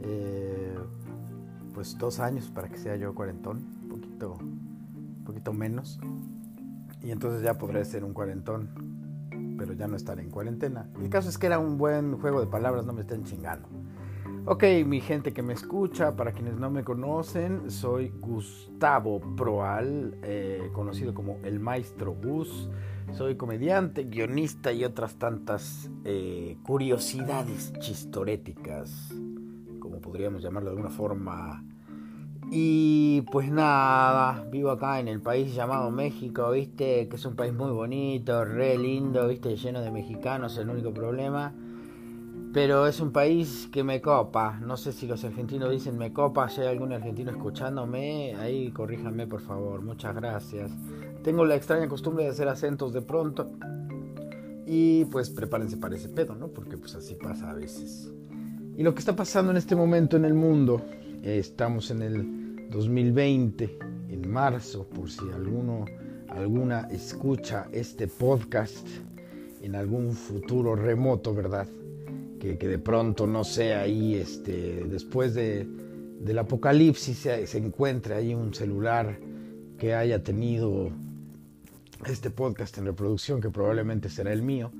eh, 0.00 0.78
pues 1.74 1.98
dos 1.98 2.20
años 2.20 2.50
para 2.50 2.68
que 2.68 2.78
sea 2.78 2.96
yo 2.96 3.14
cuarentón, 3.14 3.58
un 3.82 3.88
poquito, 3.88 4.38
poquito 5.26 5.52
menos. 5.52 6.00
Y 7.02 7.10
entonces 7.10 7.42
ya 7.42 7.58
podré 7.58 7.84
ser 7.84 8.04
un 8.04 8.14
cuarentón, 8.14 8.70
pero 9.58 9.74
ya 9.74 9.86
no 9.86 9.96
estaré 9.96 10.22
en 10.22 10.30
cuarentena. 10.30 10.88
El 11.00 11.10
caso 11.10 11.28
es 11.28 11.36
que 11.36 11.46
era 11.46 11.58
un 11.58 11.76
buen 11.76 12.16
juego 12.18 12.40
de 12.40 12.46
palabras, 12.46 12.86
no 12.86 12.94
me 12.94 13.02
estén 13.02 13.24
chingando. 13.24 13.68
Ok, 14.44 14.64
mi 14.84 15.00
gente 15.00 15.32
que 15.32 15.40
me 15.40 15.52
escucha, 15.52 16.16
para 16.16 16.32
quienes 16.32 16.56
no 16.56 16.68
me 16.68 16.82
conocen, 16.82 17.70
soy 17.70 18.12
Gustavo 18.18 19.20
Proal, 19.36 20.18
eh, 20.24 20.68
conocido 20.72 21.14
como 21.14 21.38
el 21.44 21.60
Maestro 21.60 22.16
Gus. 22.20 22.68
Soy 23.12 23.36
comediante, 23.36 24.02
guionista 24.02 24.72
y 24.72 24.84
otras 24.84 25.14
tantas 25.14 25.88
eh, 26.04 26.56
curiosidades 26.64 27.72
chistoréticas, 27.78 29.14
como 29.78 30.00
podríamos 30.00 30.42
llamarlo 30.42 30.70
de 30.70 30.76
alguna 30.76 30.92
forma. 30.92 31.64
Y 32.50 33.20
pues 33.30 33.48
nada, 33.48 34.44
vivo 34.50 34.72
acá 34.72 34.98
en 34.98 35.06
el 35.06 35.20
país 35.20 35.54
llamado 35.54 35.92
México, 35.92 36.50
viste, 36.50 37.06
que 37.08 37.14
es 37.14 37.24
un 37.24 37.36
país 37.36 37.54
muy 37.54 37.70
bonito, 37.70 38.44
re 38.44 38.76
lindo, 38.76 39.28
viste, 39.28 39.54
lleno 39.54 39.82
de 39.82 39.92
mexicanos, 39.92 40.58
el 40.58 40.68
único 40.68 40.92
problema 40.92 41.54
pero 42.52 42.86
es 42.86 43.00
un 43.00 43.12
país 43.12 43.68
que 43.72 43.82
me 43.82 44.00
copa. 44.00 44.60
No 44.60 44.76
sé 44.76 44.92
si 44.92 45.06
los 45.06 45.24
argentinos 45.24 45.70
dicen 45.70 45.96
me 45.96 46.12
copa, 46.12 46.48
si 46.48 46.60
hay 46.60 46.68
algún 46.68 46.92
argentino 46.92 47.30
escuchándome, 47.30 48.34
ahí 48.36 48.70
corríjanme 48.70 49.26
por 49.26 49.40
favor, 49.40 49.80
muchas 49.80 50.14
gracias. 50.14 50.70
Tengo 51.24 51.44
la 51.44 51.56
extraña 51.56 51.88
costumbre 51.88 52.24
de 52.24 52.30
hacer 52.30 52.48
acentos 52.48 52.92
de 52.92 53.00
pronto. 53.00 53.50
Y 54.66 55.06
pues 55.06 55.30
prepárense 55.30 55.76
para 55.76 55.96
ese 55.96 56.08
pedo, 56.08 56.34
¿no? 56.34 56.48
Porque 56.48 56.76
pues 56.76 56.94
así 56.94 57.14
pasa 57.14 57.50
a 57.50 57.54
veces. 57.54 58.12
Y 58.76 58.82
lo 58.82 58.94
que 58.94 59.00
está 59.00 59.16
pasando 59.16 59.50
en 59.50 59.56
este 59.56 59.76
momento 59.76 60.16
en 60.16 60.24
el 60.24 60.34
mundo, 60.34 60.82
estamos 61.22 61.90
en 61.90 62.02
el 62.02 62.68
2020, 62.70 63.78
en 64.08 64.30
marzo, 64.30 64.86
por 64.88 65.10
si 65.10 65.28
alguno, 65.30 65.84
alguna 66.28 66.88
escucha 66.90 67.66
este 67.72 68.08
podcast 68.08 68.86
en 69.60 69.74
algún 69.74 70.12
futuro 70.12 70.74
remoto, 70.74 71.34
¿verdad? 71.34 71.66
Que, 72.42 72.68
de 72.68 72.78
pronto, 72.78 73.26
no 73.26 73.44
sé, 73.44 73.74
ahí, 73.74 74.14
este, 74.14 74.84
después 74.84 75.32
de, 75.34 75.64
del 76.20 76.38
apocalipsis, 76.40 77.16
se, 77.16 77.46
se 77.46 77.58
encuentre 77.58 78.14
ahí 78.14 78.34
un 78.34 78.52
celular 78.52 79.16
que 79.78 79.94
haya 79.94 80.24
tenido 80.24 80.90
este 82.04 82.30
podcast 82.30 82.76
en 82.78 82.86
reproducción, 82.86 83.40
que 83.40 83.48
probablemente 83.48 84.08
será 84.08 84.32
el 84.32 84.42
mío, 84.42 84.72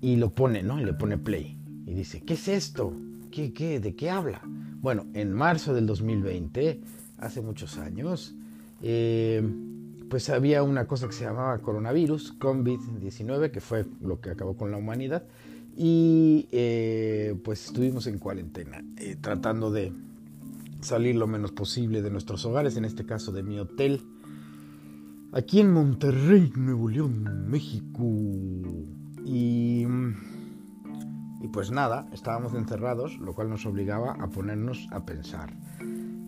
y 0.00 0.16
lo 0.16 0.30
pone, 0.30 0.62
¿no? 0.62 0.80
Y 0.80 0.84
le 0.84 0.92
pone 0.92 1.18
play. 1.18 1.58
Y 1.84 1.94
dice, 1.94 2.22
¿qué 2.22 2.34
es 2.34 2.46
esto? 2.46 2.92
¿Qué, 3.32 3.52
qué, 3.52 3.80
¿De 3.80 3.96
qué 3.96 4.10
habla? 4.10 4.40
Bueno, 4.44 5.06
en 5.14 5.32
marzo 5.32 5.74
del 5.74 5.86
2020, 5.86 6.80
hace 7.18 7.40
muchos 7.40 7.76
años, 7.76 8.36
eh, 8.82 9.42
pues 10.08 10.30
había 10.30 10.62
una 10.62 10.86
cosa 10.86 11.08
que 11.08 11.12
se 11.12 11.24
llamaba 11.24 11.58
coronavirus, 11.58 12.38
COVID-19, 12.38 13.50
que 13.50 13.60
fue 13.60 13.84
lo 14.00 14.20
que 14.20 14.30
acabó 14.30 14.56
con 14.56 14.70
la 14.70 14.76
humanidad, 14.76 15.24
y 15.76 16.48
eh, 16.52 17.34
pues 17.44 17.66
estuvimos 17.66 18.06
en 18.06 18.18
cuarentena, 18.18 18.84
eh, 18.98 19.16
tratando 19.20 19.70
de 19.70 19.92
salir 20.80 21.16
lo 21.16 21.26
menos 21.26 21.52
posible 21.52 22.02
de 22.02 22.10
nuestros 22.10 22.44
hogares, 22.44 22.76
en 22.76 22.84
este 22.84 23.06
caso 23.06 23.32
de 23.32 23.42
mi 23.42 23.58
hotel, 23.58 24.02
aquí 25.32 25.60
en 25.60 25.72
Monterrey, 25.72 26.52
Nuevo 26.56 26.88
León, 26.88 27.48
México. 27.48 28.02
Y, 29.24 29.86
y 31.40 31.48
pues 31.52 31.70
nada, 31.70 32.08
estábamos 32.12 32.54
encerrados, 32.54 33.18
lo 33.18 33.34
cual 33.34 33.48
nos 33.48 33.64
obligaba 33.66 34.12
a 34.12 34.28
ponernos 34.28 34.88
a 34.90 35.04
pensar. 35.04 35.54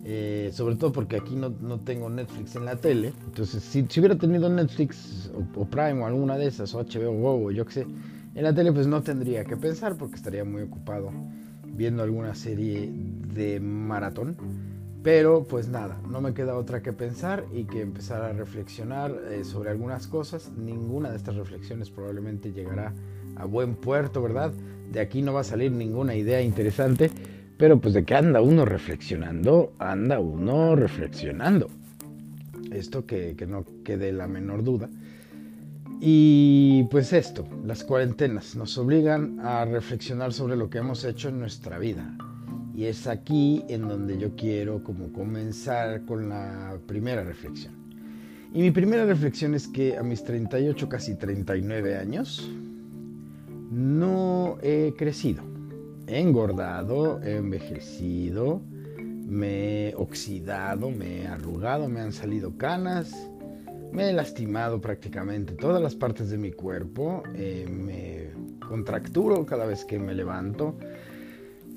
Eh, 0.07 0.51
sobre 0.53 0.75
todo 0.75 0.91
porque 0.91 1.15
aquí 1.15 1.35
no, 1.35 1.49
no, 1.49 1.79
tengo 1.79 2.09
Netflix 2.11 2.55
en 2.55 2.65
la 2.65 2.75
tele. 2.75 3.11
Entonces, 3.25 3.63
si, 3.63 3.85
si 3.89 3.99
hubiera 3.99 4.15
tenido 4.15 4.47
Netflix 4.49 5.31
o, 5.55 5.65
Prime 5.65 5.93
o 5.93 6.05
alguna 6.05 6.37
de 6.37 6.45
esas, 6.45 6.75
o 6.75 6.83
HBO 6.83 7.45
o 7.45 7.51
yo 7.51 7.65
qué 7.65 7.73
sé, 7.73 7.87
en 8.35 8.43
la 8.43 8.53
tele 8.53 8.71
pues 8.73 8.85
no 8.85 9.01
tendría 9.01 9.45
que 9.45 9.55
pensar 9.55 9.95
porque 9.97 10.15
estaría 10.15 10.43
muy 10.43 10.63
ocupado 10.63 11.11
viendo 11.65 12.03
alguna 12.03 12.35
serie 12.35 12.89
de 13.33 13.59
maratón. 13.59 14.35
Pero 15.03 15.43
pues 15.43 15.69
nada, 15.69 16.01
no 16.09 16.19
me 16.19 16.33
queda 16.33 16.57
otra 16.57 16.81
que 16.81 16.91
pensar 16.91 17.45
y 17.53 17.65
que 17.65 17.81
empezar 17.81 18.23
a 18.23 18.33
reflexionar 18.33 19.15
eh, 19.29 19.43
sobre 19.43 19.69
algunas 19.69 20.07
cosas. 20.07 20.51
Ninguna 20.57 21.11
de 21.11 21.17
estas 21.17 21.35
reflexiones 21.35 21.91
probablemente 21.91 22.51
llegará 22.51 22.91
a 23.35 23.45
buen 23.45 23.75
puerto, 23.75 24.21
¿verdad? 24.21 24.51
De 24.91 24.99
aquí 24.99 25.21
no 25.21 25.31
va 25.31 25.41
a 25.41 25.43
salir 25.43 25.71
ninguna 25.71 26.15
idea 26.15 26.41
interesante, 26.41 27.11
pero 27.55 27.79
pues 27.79 27.93
de 27.93 28.03
que 28.03 28.15
anda 28.15 28.41
uno 28.41 28.65
reflexionando, 28.65 29.73
anda 29.77 30.19
uno 30.19 30.75
reflexionando. 30.75 31.69
Esto 32.71 33.05
que, 33.05 33.35
que 33.35 33.45
no 33.45 33.63
quede 33.83 34.11
la 34.11 34.27
menor 34.27 34.63
duda. 34.63 34.89
Y 35.99 36.83
pues 36.91 37.13
esto, 37.13 37.47
las 37.65 37.83
cuarentenas 37.83 38.55
nos 38.55 38.77
obligan 38.77 39.39
a 39.39 39.65
reflexionar 39.65 40.33
sobre 40.33 40.55
lo 40.55 40.69
que 40.69 40.79
hemos 40.79 41.03
hecho 41.03 41.29
en 41.29 41.39
nuestra 41.39 41.79
vida 41.79 42.15
y 42.75 42.85
es 42.85 43.07
aquí 43.07 43.63
en 43.69 43.87
donde 43.87 44.17
yo 44.17 44.35
quiero 44.35 44.83
como 44.83 45.13
comenzar 45.13 46.03
con 46.05 46.27
la 46.27 46.77
primera 46.85 47.23
reflexión. 47.23 47.73
Y 48.53 48.61
mi 48.61 48.71
primera 48.71 49.05
reflexión 49.05 49.55
es 49.55 49.67
que 49.67 49.97
a 49.97 50.03
mis 50.03 50.23
38, 50.23 50.89
casi 50.89 51.15
39 51.15 51.97
años, 51.97 52.49
no 53.71 54.57
he 54.61 54.93
crecido. 54.97 55.43
He 56.07 56.19
engordado, 56.19 57.21
he 57.23 57.37
envejecido, 57.37 58.61
me 58.97 59.89
he 59.89 59.95
oxidado, 59.95 60.91
me 60.91 61.21
he 61.21 61.27
arrugado, 61.27 61.87
me 61.87 62.01
han 62.01 62.11
salido 62.11 62.57
canas, 62.57 63.13
me 63.95 64.09
he 64.09 64.13
lastimado 64.13 64.81
prácticamente 64.81 65.53
todas 65.53 65.81
las 65.81 65.95
partes 65.95 66.29
de 66.29 66.37
mi 66.37 66.51
cuerpo, 66.51 67.23
eh, 67.33 67.65
me 67.69 68.29
contracturo 68.67 69.45
cada 69.45 69.65
vez 69.65 69.85
que 69.85 69.97
me 69.99 70.13
levanto, 70.13 70.75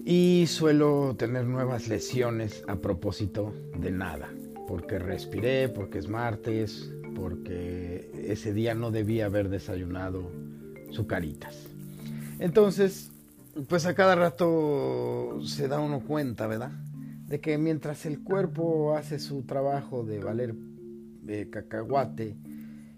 y 0.05 0.47
suelo 0.49 1.15
tener 1.17 1.45
nuevas 1.45 1.87
lesiones 1.87 2.65
a 2.67 2.77
propósito 2.77 3.55
de 3.79 3.93
nada, 3.93 4.29
porque 4.67 4.99
respiré, 4.99 5.69
porque 5.69 5.99
es 5.99 6.09
martes, 6.09 6.91
porque 7.15 8.11
ese 8.27 8.53
día 8.53 8.75
no 8.75 8.91
debía 8.91 9.27
haber 9.27 9.49
desayunado 9.49 10.33
sucaritas. 10.91 11.69
Entonces, 12.41 13.13
pues 13.69 13.87
a 13.87 13.95
cada 13.95 14.17
rato 14.17 15.39
se 15.45 15.69
da 15.69 15.79
uno 15.79 16.01
cuenta, 16.01 16.49
¿verdad? 16.49 16.73
De 17.29 17.41
que 17.41 17.59
mientras 17.59 18.07
el 18.07 18.25
cuerpo 18.25 18.97
hace 18.97 19.21
su 19.21 19.43
trabajo 19.43 20.05
de 20.05 20.19
valer 20.19 20.55
de 21.29 21.51
cacahuate 21.51 22.37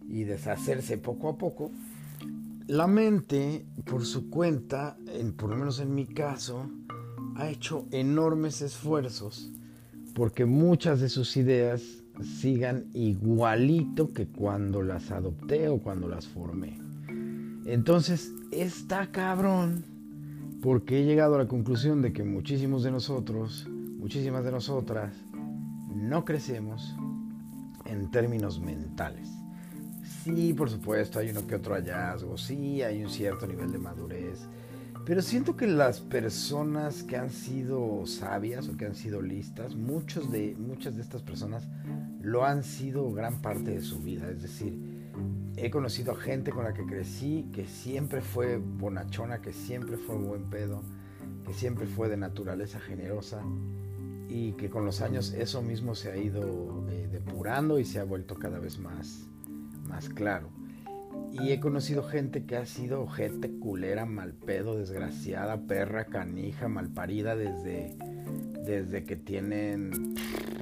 y 0.09 0.25
deshacerse 0.25 0.99
poco 0.99 1.29
a 1.29 1.37
poco, 1.37 1.71
la 2.69 2.87
mente, 2.87 3.66
por 3.85 4.07
su 4.07 4.31
cuenta, 4.31 4.97
en, 5.09 5.33
por 5.33 5.51
lo 5.51 5.57
menos 5.57 5.81
en 5.81 5.95
mi 5.95 6.07
caso, 6.07 6.71
ha 7.35 7.51
hecho 7.51 7.87
enormes 7.90 8.62
esfuerzos 8.62 9.51
porque 10.14 10.45
muchas 10.45 11.01
de 11.01 11.09
sus 11.09 11.37
ideas 11.37 11.83
sigan 12.23 12.87
igualito 12.95 14.12
que 14.12 14.27
cuando 14.27 14.83
las 14.83 15.11
adopté 15.11 15.69
o 15.69 15.79
cuando 15.79 16.09
las 16.09 16.29
formé. 16.29 16.79
Entonces, 17.64 18.33
está 18.53 19.11
cabrón 19.11 19.85
porque 20.62 21.01
he 21.01 21.05
llegado 21.05 21.35
a 21.35 21.38
la 21.38 21.49
conclusión 21.49 22.03
de 22.03 22.12
que 22.12 22.23
muchísimos 22.23 22.83
de 22.83 22.90
nosotros, 22.90 23.66
muchísimas 23.69 24.45
de 24.45 24.53
nosotras, 24.53 25.14
no 25.95 26.25
crecemos 26.25 26.95
en 27.90 28.11
términos 28.11 28.61
mentales. 28.61 29.29
Sí, 30.24 30.53
por 30.53 30.70
supuesto, 30.70 31.18
hay 31.18 31.31
uno 31.31 31.46
que 31.46 31.57
otro 31.57 31.74
hallazgo, 31.74 32.37
sí, 32.37 32.83
hay 32.83 33.03
un 33.03 33.11
cierto 33.11 33.46
nivel 33.46 33.72
de 33.72 33.79
madurez, 33.79 34.46
pero 35.07 35.22
siento 35.22 35.57
que 35.57 35.66
las 35.66 36.00
personas 36.00 37.03
que 37.03 37.16
han 37.16 37.31
sido 37.31 38.07
sabias 38.07 38.68
o 38.68 38.76
que 38.76 38.87
han 38.87 38.94
sido 38.94 39.22
listas, 39.22 39.74
muchos 39.74 40.31
de, 40.31 40.55
muchas 40.59 40.94
de 40.94 41.03
estas 41.03 41.22
personas 41.22 41.66
lo 42.20 42.44
han 42.44 42.62
sido 42.62 43.11
gran 43.11 43.40
parte 43.40 43.70
de 43.70 43.81
su 43.81 44.00
vida. 44.00 44.31
Es 44.31 44.42
decir, 44.42 44.79
he 45.57 45.70
conocido 45.70 46.12
a 46.12 46.16
gente 46.16 46.50
con 46.50 46.64
la 46.64 46.74
que 46.74 46.85
crecí 46.85 47.48
que 47.53 47.66
siempre 47.66 48.20
fue 48.20 48.59
bonachona, 48.59 49.40
que 49.40 49.53
siempre 49.53 49.96
fue 49.96 50.16
buen 50.16 50.50
pedo, 50.50 50.83
que 51.46 51.55
siempre 51.55 51.87
fue 51.87 52.09
de 52.09 52.18
naturaleza 52.18 52.79
generosa 52.79 53.42
y 54.31 54.53
que 54.53 54.71
con 54.71 54.85
los 54.85 55.01
años 55.01 55.35
eso 55.35 55.61
mismo 55.61 55.95
se 55.97 56.12
ha 56.12 56.16
ido 56.16 56.87
eh, 56.88 57.09
depurando 57.11 57.81
y 57.81 57.85
se 57.85 57.99
ha 57.99 58.05
vuelto 58.05 58.37
cada 58.37 58.61
vez 58.61 58.79
más, 58.79 59.27
más 59.88 60.09
claro. 60.09 60.49
Y 61.33 61.51
he 61.51 61.61
conocido 61.61 62.05
gente 62.05 62.45
que 62.45 62.57
ha 62.57 62.64
sido 62.64 63.09
gente 63.09 63.51
culera, 63.51 64.07
mal 64.07 64.33
pedo, 64.33 64.77
desgraciada, 64.77 65.66
perra, 65.66 66.05
canija, 66.07 66.69
malparida 66.69 67.35
desde, 67.35 67.97
desde 68.64 69.05
que 69.05 69.16
tienen 69.16 70.14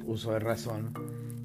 uso 0.06 0.32
de 0.32 0.38
razón 0.38 0.94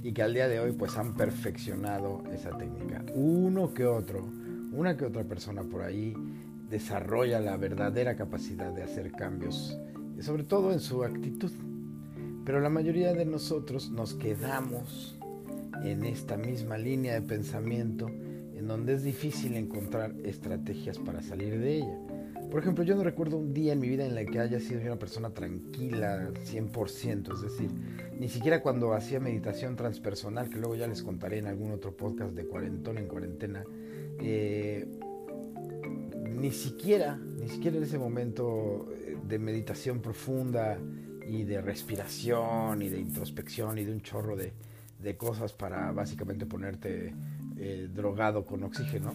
y 0.02 0.14
que 0.14 0.24
al 0.24 0.34
día 0.34 0.48
de 0.48 0.60
hoy 0.60 0.72
pues 0.72 0.98
han 0.98 1.16
perfeccionado 1.16 2.24
esa 2.34 2.58
técnica. 2.58 3.04
Uno 3.14 3.74
que 3.74 3.86
otro, 3.86 4.26
una 4.72 4.96
que 4.96 5.06
otra 5.06 5.24
persona 5.24 5.64
por 5.64 5.82
ahí 5.82 6.14
desarrolla 6.70 7.40
la 7.42 7.58
verdadera 7.58 8.16
capacidad 8.16 8.72
de 8.72 8.84
hacer 8.84 9.12
cambios, 9.12 9.78
sobre 10.20 10.44
todo 10.44 10.72
en 10.72 10.80
su 10.80 11.04
actitud. 11.04 11.52
Pero 12.46 12.60
la 12.60 12.70
mayoría 12.70 13.14
de 13.14 13.26
nosotros 13.26 13.90
nos 13.90 14.14
quedamos 14.16 15.18
en 15.84 16.06
esta 16.06 16.38
misma 16.38 16.78
línea 16.78 17.14
de 17.14 17.22
pensamiento 17.22 18.08
en 18.08 18.68
donde 18.68 18.94
es 18.94 19.04
difícil 19.04 19.56
encontrar 19.56 20.14
estrategias 20.24 21.00
para 21.00 21.22
salir 21.22 21.60
de 21.60 21.78
ella. 21.78 21.98
Por 22.52 22.62
ejemplo, 22.62 22.84
yo 22.84 22.96
no 22.96 23.04
recuerdo 23.04 23.38
un 23.38 23.54
día 23.54 23.74
en 23.74 23.80
mi 23.80 23.88
vida 23.90 24.06
en 24.06 24.16
el 24.16 24.30
que 24.30 24.40
haya 24.40 24.60
sido 24.60 24.82
una 24.82 25.00
persona 25.00 25.32
tranquila 25.32 26.30
100%, 26.46 27.34
es 27.34 27.42
decir, 27.42 27.72
ni 28.20 28.30
siquiera 28.30 28.62
cuando 28.62 28.94
hacía 28.94 29.20
meditación 29.20 29.76
transpersonal, 29.76 30.50
que 30.50 30.58
luego 30.58 30.76
ya 30.76 30.88
les 30.88 31.02
contaré 31.02 31.40
en 31.40 31.48
algún 31.48 31.72
otro 31.72 31.98
podcast 31.98 32.34
de 32.34 32.46
cuarentón 32.46 33.00
en 33.00 33.08
cuarentena, 33.08 33.64
eh, 34.20 34.86
ni 36.30 36.52
siquiera, 36.52 37.18
ni 37.18 37.50
siquiera 37.50 37.78
en 37.78 37.84
ese 37.84 37.98
momento 37.98 38.88
eh, 38.92 39.18
de 39.28 39.40
meditación 39.40 40.00
profunda 40.02 40.78
y 41.28 41.44
de 41.44 41.62
respiración 41.62 42.82
y 42.82 42.90
de 42.90 43.00
introspección 43.00 43.78
y 43.78 43.84
de 43.84 43.92
un 43.92 44.02
chorro 44.02 44.36
de, 44.36 44.54
de 45.00 45.18
cosas 45.18 45.54
para 45.54 45.92
básicamente 45.92 46.46
ponerte 46.46 47.14
eh, 47.58 47.90
drogado 47.94 48.46
con 48.46 48.64
oxígeno, 48.64 49.14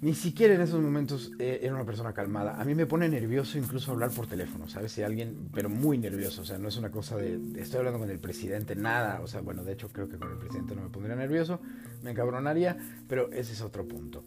ni 0.00 0.14
siquiera 0.14 0.54
en 0.54 0.60
esos 0.60 0.80
momentos 0.80 1.30
eh, 1.38 1.60
era 1.62 1.74
una 1.74 1.84
persona 1.84 2.12
calmada. 2.12 2.60
A 2.60 2.64
mí 2.64 2.74
me 2.74 2.86
pone 2.86 3.08
nervioso 3.08 3.56
incluso 3.56 3.92
hablar 3.92 4.10
por 4.10 4.26
teléfono, 4.26 4.68
¿sabes? 4.68 4.92
Si 4.92 5.02
alguien, 5.02 5.48
pero 5.54 5.68
muy 5.68 5.96
nervioso, 5.96 6.42
o 6.42 6.44
sea, 6.44 6.58
no 6.58 6.68
es 6.68 6.76
una 6.76 6.90
cosa 6.90 7.16
de, 7.16 7.40
estoy 7.60 7.78
hablando 7.78 8.00
con 8.00 8.10
el 8.10 8.18
presidente, 8.18 8.74
nada, 8.74 9.20
o 9.22 9.26
sea, 9.26 9.40
bueno, 9.40 9.64
de 9.64 9.72
hecho 9.72 9.92
creo 9.92 10.08
que 10.08 10.18
con 10.18 10.30
el 10.30 10.38
presidente 10.38 10.74
no 10.74 10.82
me 10.82 10.88
pondría 10.90 11.16
nervioso, 11.16 11.60
me 12.02 12.10
encabronaría, 12.10 12.76
pero 13.08 13.30
ese 13.32 13.52
es 13.52 13.60
otro 13.60 13.86
punto. 13.86 14.24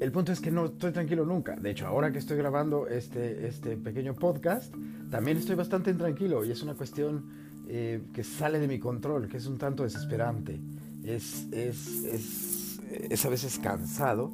El 0.00 0.10
punto 0.10 0.32
es 0.32 0.40
que 0.40 0.50
no 0.50 0.66
estoy 0.66 0.92
tranquilo 0.92 1.24
nunca. 1.24 1.54
De 1.56 1.70
hecho, 1.70 1.86
ahora 1.86 2.10
que 2.10 2.18
estoy 2.18 2.36
grabando 2.36 2.88
este, 2.88 3.46
este 3.46 3.76
pequeño 3.76 4.14
podcast, 4.14 4.74
también 5.10 5.36
estoy 5.36 5.54
bastante 5.54 5.90
intranquilo 5.90 6.44
y 6.44 6.50
es 6.50 6.62
una 6.62 6.74
cuestión 6.74 7.24
eh, 7.68 8.02
que 8.12 8.24
sale 8.24 8.58
de 8.58 8.66
mi 8.66 8.78
control, 8.78 9.28
que 9.28 9.36
es 9.36 9.46
un 9.46 9.58
tanto 9.58 9.84
desesperante 9.84 10.58
es, 11.04 11.46
es, 11.52 12.04
es, 12.04 12.80
es 12.90 13.24
a 13.24 13.28
veces 13.28 13.58
cansado 13.58 14.32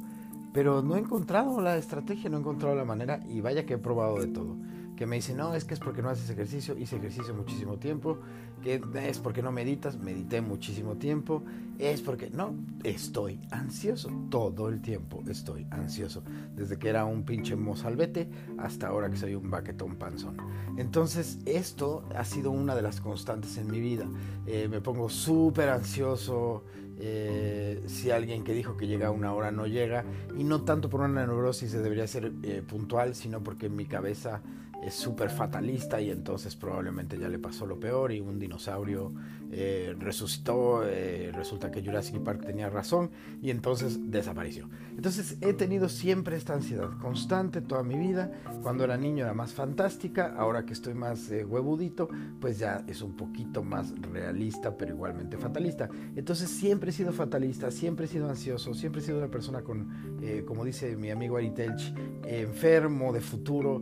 pero 0.53 0.81
no 0.81 0.95
he 0.95 0.99
encontrado 0.99 1.61
la 1.61 1.77
estrategia, 1.77 2.29
no 2.29 2.37
he 2.37 2.39
encontrado 2.39 2.75
la 2.75 2.85
manera 2.85 3.19
y 3.29 3.41
vaya 3.41 3.65
que 3.65 3.75
he 3.75 3.77
probado 3.77 4.19
de 4.19 4.27
todo 4.27 4.55
que 4.97 5.05
me 5.05 5.15
dicen, 5.15 5.37
no, 5.37 5.53
es 5.53 5.63
que 5.63 5.75
es 5.75 5.79
porque 5.79 6.01
no 6.01 6.09
haces 6.09 6.29
ejercicio, 6.29 6.77
hice 6.77 6.97
ejercicio 6.97 7.33
muchísimo 7.33 7.77
tiempo, 7.77 8.17
que 8.63 8.81
es 9.07 9.19
porque 9.19 9.43
no 9.43 9.51
meditas, 9.51 9.97
medité 9.97 10.41
muchísimo 10.41 10.95
tiempo, 10.95 11.43
es 11.77 12.01
porque 12.01 12.31
no, 12.31 12.55
estoy 12.83 13.39
ansioso, 13.51 14.09
todo 14.29 14.67
el 14.69 14.81
tiempo 14.81 15.23
estoy 15.29 15.67
ansioso, 15.69 16.23
desde 16.55 16.77
que 16.77 16.89
era 16.89 17.05
un 17.05 17.23
pinche 17.23 17.55
mozalbete 17.55 18.27
hasta 18.57 18.87
ahora 18.87 19.09
que 19.09 19.17
soy 19.17 19.35
un 19.35 19.51
baquetón 19.51 19.95
panzón. 19.97 20.37
Entonces 20.77 21.39
esto 21.45 22.03
ha 22.15 22.25
sido 22.25 22.49
una 22.49 22.75
de 22.75 22.81
las 22.81 22.99
constantes 22.99 23.57
en 23.57 23.69
mi 23.69 23.79
vida, 23.79 24.07
eh, 24.47 24.67
me 24.67 24.81
pongo 24.81 25.09
súper 25.09 25.69
ansioso, 25.69 26.63
eh, 26.99 27.83
si 27.85 28.09
alguien 28.09 28.43
que 28.43 28.53
dijo 28.53 28.75
que 28.75 28.87
llega 28.87 29.07
a 29.07 29.11
una 29.11 29.31
hora 29.31 29.51
no 29.51 29.67
llega, 29.67 30.03
y 30.35 30.43
no 30.43 30.63
tanto 30.63 30.89
por 30.89 31.01
una 31.01 31.27
neurosis 31.27 31.71
debería 31.71 32.07
ser 32.07 32.33
eh, 32.41 32.63
puntual, 32.67 33.13
sino 33.13 33.43
porque 33.43 33.69
mi 33.69 33.85
cabeza 33.85 34.41
es 34.83 34.93
súper 34.93 35.29
fatalista 35.29 35.99
y 35.99 36.11
entonces 36.11 36.55
probablemente 36.55 37.17
ya 37.17 37.27
le 37.29 37.39
pasó 37.39 37.65
lo 37.65 37.79
peor 37.79 38.11
y 38.11 38.19
un 38.19 38.39
dinosaurio 38.39 39.13
eh, 39.49 39.95
resucitó, 39.97 40.83
eh, 40.85 41.31
resulta 41.33 41.71
que 41.71 41.81
Jurassic 41.81 42.19
Park 42.19 42.45
tenía 42.45 42.69
razón 42.69 43.11
y 43.41 43.49
entonces 43.49 44.11
desapareció. 44.11 44.69
Entonces 44.95 45.37
he 45.41 45.53
tenido 45.53 45.87
siempre 45.87 46.35
esta 46.35 46.53
ansiedad 46.53 46.89
constante 46.99 47.61
toda 47.61 47.83
mi 47.83 47.97
vida. 47.97 48.31
Cuando 48.61 48.83
era 48.83 48.97
niño 48.97 49.23
era 49.23 49.33
más 49.33 49.53
fantástica, 49.53 50.35
ahora 50.37 50.65
que 50.65 50.73
estoy 50.73 50.95
más 50.95 51.31
eh, 51.31 51.45
huevudito, 51.45 52.09
pues 52.41 52.59
ya 52.59 52.83
es 52.87 53.01
un 53.01 53.15
poquito 53.15 53.63
más 53.63 53.93
realista, 54.01 54.75
pero 54.77 54.93
igualmente 54.93 55.37
fatalista. 55.37 55.89
Entonces 56.15 56.49
siempre 56.49 56.89
he 56.89 56.93
sido 56.93 57.13
fatalista, 57.13 57.71
siempre 57.71 58.05
he 58.05 58.09
sido 58.09 58.29
ansioso, 58.29 58.73
siempre 58.73 59.01
he 59.01 59.05
sido 59.05 59.17
una 59.19 59.31
persona 59.31 59.61
con, 59.61 60.17
como 60.45 60.65
dice 60.65 60.95
mi 60.97 61.09
amigo 61.09 61.37
Ari 61.37 61.51
Telch, 61.51 61.93
enfermo 62.25 63.13
de 63.13 63.21
futuro, 63.21 63.81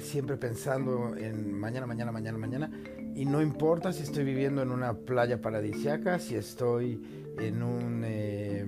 siempre 0.00 0.36
pensando 0.36 1.16
en 1.16 1.52
mañana, 1.52 1.86
mañana, 1.86 2.10
mañana, 2.10 2.38
mañana 2.38 2.70
y 3.18 3.24
no 3.24 3.42
importa 3.42 3.92
si 3.92 4.04
estoy 4.04 4.22
viviendo 4.22 4.62
en 4.62 4.70
una 4.70 4.96
playa 4.96 5.42
paradisiaca, 5.42 6.20
si 6.20 6.36
estoy 6.36 7.02
en 7.36 7.64
un, 7.64 8.04
eh, 8.04 8.64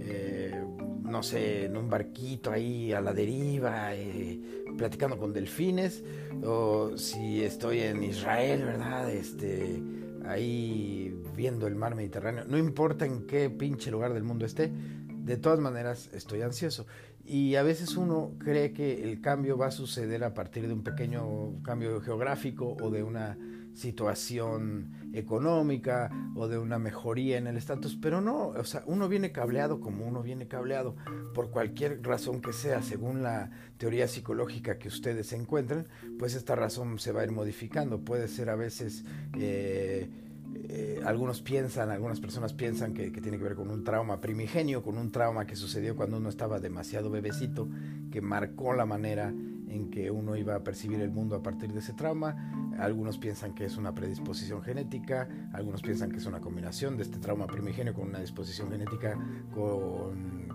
eh, 0.00 0.64
no 1.02 1.22
sé, 1.22 1.66
en 1.66 1.76
un 1.76 1.90
barquito 1.90 2.50
ahí 2.50 2.94
a 2.94 3.02
la 3.02 3.12
deriva, 3.12 3.94
eh, 3.94 4.40
platicando 4.78 5.18
con 5.18 5.34
delfines, 5.34 6.02
o 6.42 6.96
si 6.96 7.44
estoy 7.44 7.80
en 7.80 8.02
Israel, 8.02 8.64
¿verdad? 8.64 9.10
Este, 9.10 9.82
ahí 10.24 11.14
viendo 11.36 11.66
el 11.66 11.74
mar 11.74 11.94
Mediterráneo. 11.94 12.46
No 12.46 12.56
importa 12.56 13.04
en 13.04 13.26
qué 13.26 13.50
pinche 13.50 13.90
lugar 13.90 14.14
del 14.14 14.22
mundo 14.24 14.46
esté, 14.46 14.72
de 14.72 15.36
todas 15.36 15.60
maneras 15.60 16.08
estoy 16.14 16.40
ansioso. 16.40 16.86
Y 17.22 17.56
a 17.56 17.62
veces 17.62 17.98
uno 17.98 18.32
cree 18.38 18.72
que 18.72 19.02
el 19.04 19.20
cambio 19.20 19.58
va 19.58 19.66
a 19.66 19.70
suceder 19.70 20.24
a 20.24 20.32
partir 20.32 20.66
de 20.68 20.72
un 20.72 20.82
pequeño 20.82 21.62
cambio 21.62 22.00
geográfico 22.00 22.78
o 22.80 22.90
de 22.90 23.02
una 23.02 23.36
situación 23.74 25.10
económica 25.12 26.10
o 26.34 26.48
de 26.48 26.58
una 26.58 26.78
mejoría 26.78 27.38
en 27.38 27.46
el 27.46 27.56
estatus, 27.56 27.96
pero 28.00 28.20
no, 28.20 28.48
o 28.48 28.64
sea, 28.64 28.82
uno 28.86 29.08
viene 29.08 29.32
cableado 29.32 29.80
como 29.80 30.06
uno 30.06 30.22
viene 30.22 30.48
cableado 30.48 30.96
por 31.34 31.50
cualquier 31.50 32.02
razón 32.02 32.40
que 32.40 32.52
sea, 32.52 32.82
según 32.82 33.22
la 33.22 33.50
teoría 33.78 34.08
psicológica 34.08 34.78
que 34.78 34.88
ustedes 34.88 35.32
encuentren, 35.32 35.86
pues 36.18 36.34
esta 36.34 36.54
razón 36.54 36.98
se 36.98 37.12
va 37.12 37.22
a 37.22 37.24
ir 37.24 37.32
modificando. 37.32 38.00
Puede 38.00 38.28
ser 38.28 38.50
a 38.50 38.56
veces, 38.56 39.04
eh, 39.38 40.08
eh, 40.54 41.00
algunos 41.04 41.42
piensan, 41.42 41.90
algunas 41.90 42.20
personas 42.20 42.52
piensan 42.52 42.94
que, 42.94 43.10
tiene 43.10 43.38
que 43.38 43.44
ver 43.44 43.54
con 43.54 43.70
un 43.70 43.84
trauma 43.84 44.20
primigenio, 44.20 44.82
con 44.82 44.98
un 44.98 45.10
trauma 45.10 45.46
que 45.46 45.56
sucedió 45.56 45.96
cuando 45.96 46.16
uno 46.16 46.28
estaba 46.28 46.60
demasiado 46.60 47.10
bebecito, 47.10 47.68
que 48.10 48.20
marcó 48.20 48.74
la 48.74 48.86
manera 48.86 49.28
en 49.28 49.90
que 49.90 50.10
uno 50.10 50.36
iba 50.36 50.54
a 50.54 50.62
percibir 50.62 51.00
el 51.00 51.10
mundo 51.10 51.36
a 51.36 51.42
partir 51.42 51.72
de 51.72 51.80
ese 51.80 51.92
trauma. 51.92 52.74
Algunos 52.78 53.18
piensan 53.18 53.54
que 53.54 53.64
es 53.64 53.76
una 53.76 53.94
predisposición 53.94 54.62
genética, 54.62 55.28
algunos 55.52 55.82
piensan 55.82 56.10
que 56.10 56.18
es 56.18 56.26
una 56.26 56.40
combinación 56.40 56.96
de 56.96 57.02
este 57.02 57.18
trauma 57.18 57.46
primigenio 57.46 57.92
con 57.92 58.08
una 58.08 58.20
disposición 58.20 58.70
genética 58.70 59.18
con, 59.52 60.48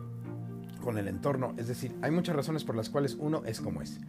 con 0.81 0.97
el 0.97 1.07
entorno. 1.07 1.53
Es 1.57 1.67
decir, 1.67 1.95
hay 2.01 2.11
muchas 2.11 2.35
razones 2.35 2.63
por 2.63 2.75
las 2.75 2.89
cuales 2.89 3.15
uno 3.19 3.43
es 3.45 3.59
como 3.59 3.81
es. 3.81 3.99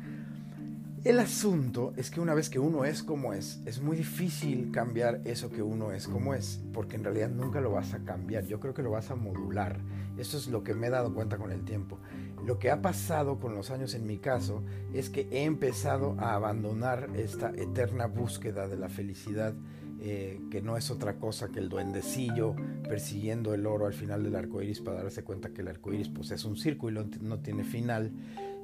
El 1.03 1.19
asunto 1.19 1.95
es 1.97 2.11
que 2.11 2.21
una 2.21 2.35
vez 2.35 2.51
que 2.51 2.59
uno 2.59 2.85
es 2.85 3.03
como 3.03 3.33
es, 3.33 3.63
es 3.65 3.81
muy 3.81 3.97
difícil 3.97 4.71
cambiar 4.71 5.23
eso 5.25 5.49
que 5.49 5.63
uno 5.63 5.93
es 5.93 6.07
como 6.07 6.35
es, 6.35 6.61
porque 6.75 6.97
en 6.97 7.05
realidad 7.05 7.31
nunca 7.31 7.63
lo 7.63 7.71
vas 7.71 7.95
a 7.95 8.01
cambiar, 8.01 8.45
yo 8.45 8.61
creo 8.61 8.75
que 8.75 8.83
lo 8.83 8.91
vas 8.91 9.11
a 9.11 9.17
modular. 9.17 9.81
Eso 10.19 10.37
es 10.37 10.49
lo 10.49 10.63
que 10.63 10.75
me 10.75 10.89
he 10.89 10.91
dado 10.91 11.15
cuenta 11.15 11.39
con 11.39 11.53
el 11.53 11.65
tiempo. 11.65 11.99
Lo 12.45 12.59
que 12.59 12.71
ha 12.71 12.83
pasado 12.83 13.41
con 13.41 13.55
los 13.55 13.71
años 13.71 13.95
en 13.95 14.07
mi 14.07 14.19
caso 14.19 14.63
es 14.93 15.09
que 15.09 15.27
he 15.31 15.45
empezado 15.45 16.17
a 16.19 16.35
abandonar 16.35 17.09
esta 17.17 17.49
eterna 17.57 18.05
búsqueda 18.05 18.69
de 18.69 18.77
la 18.77 18.91
felicidad, 18.91 19.55
eh, 20.03 20.39
que 20.51 20.61
no 20.61 20.77
es 20.77 20.91
otra 20.91 21.17
cosa 21.17 21.49
que 21.49 21.61
el 21.61 21.71
duendecillo 21.71 22.55
persiguiendo 22.87 23.55
el 23.55 23.67
oro 23.67 23.87
al 23.87 23.95
final 23.95 24.23
del 24.23 24.37
arco 24.37 24.61
iris 24.61 24.81
para 24.83 25.03
darse 25.03 25.25
cuenta 25.25 25.49
que 25.49 25.63
el 25.63 25.69
arco 25.69 25.95
iris 25.95 26.11
pues, 26.11 26.31
es 26.31 26.45
un 26.45 26.59
círculo 26.59 27.07
no 27.23 27.39
tiene 27.39 27.65
final. 27.65 28.13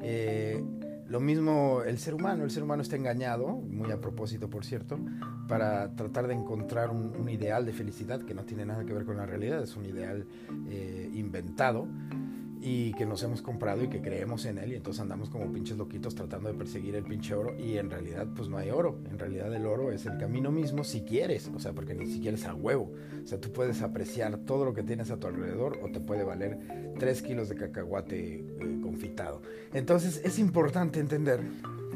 Eh, 0.03 0.63
lo 1.09 1.21
mismo 1.21 1.83
el 1.87 1.99
ser 1.99 2.15
humano, 2.15 2.45
el 2.45 2.51
ser 2.51 2.63
humano 2.63 2.83
está 2.83 2.97
engañado, 2.97 3.49
muy 3.49 3.91
a 3.93 4.01
propósito 4.01 4.51
por 4.51 4.65
cierto, 4.65 4.99
para 5.49 5.95
tratar 5.95 6.27
de 6.27 6.35
encontrar 6.35 6.91
un, 6.91 7.29
ideal 7.29 7.65
de 7.65 7.73
felicidad 7.73 8.23
que 8.23 8.35
no 8.35 8.45
tiene 8.45 8.65
nada 8.65 8.85
que 8.85 8.93
ver 8.93 9.05
con 9.05 9.17
la 9.17 9.27
realidad, 9.27 9.63
es 9.63 9.77
un 9.77 9.87
ideal 9.87 10.27
eh, 10.69 11.11
inventado 11.15 11.87
y 12.61 12.93
que 12.95 13.07
nos 13.07 13.23
hemos 13.23 13.43
comprado 13.43 13.85
y 13.85 13.89
que 13.89 14.01
creemos 14.01 14.45
en 14.47 14.59
él 14.59 14.73
y 14.73 14.77
entonces 14.77 15.01
andamos 15.01 15.31
como 15.31 15.53
pinches 15.53 15.77
loquitos 15.77 16.15
tratando 16.15 16.49
de 16.49 16.55
perseguir 16.55 16.95
el 16.95 17.05
pinche 17.05 17.35
oro 17.35 17.55
y 17.59 17.77
en 17.77 17.91
realidad 17.91 18.27
pues 18.35 18.49
no 18.49 18.59
hay 18.59 18.71
oro, 18.71 18.99
en 19.11 19.19
realidad 19.19 19.55
el 19.55 19.67
oro 19.67 19.93
es 19.93 20.07
el 20.07 20.19
camino 20.19 20.51
mismo 20.51 20.85
si 20.85 21.03
quieres, 21.03 21.51
o 21.55 21.59
sea, 21.59 21.73
porque 21.73 21.95
ni 21.95 22.07
siquiera 22.07 22.37
es 22.37 22.45
a 22.47 22.55
huevo, 22.55 22.93
o 23.23 23.27
sea, 23.27 23.41
tú 23.41 23.53
puedes 23.53 23.83
apreciar 23.83 24.39
todo 24.39 24.65
lo 24.65 24.75
que 24.75 24.83
tienes 24.83 25.11
a 25.11 25.19
tu 25.19 25.27
alrededor 25.27 25.79
o 25.83 25.91
te 25.91 26.01
puede 26.01 26.25
valer 26.25 26.95
3 26.99 27.23
kilos 27.23 27.49
de 27.49 27.57
cacahuate 27.57 28.35
eh, 28.37 28.45
confitado. 28.83 29.43
Entonces 29.75 30.21
es 30.25 30.39
importante 30.39 31.01
entender 31.01 31.41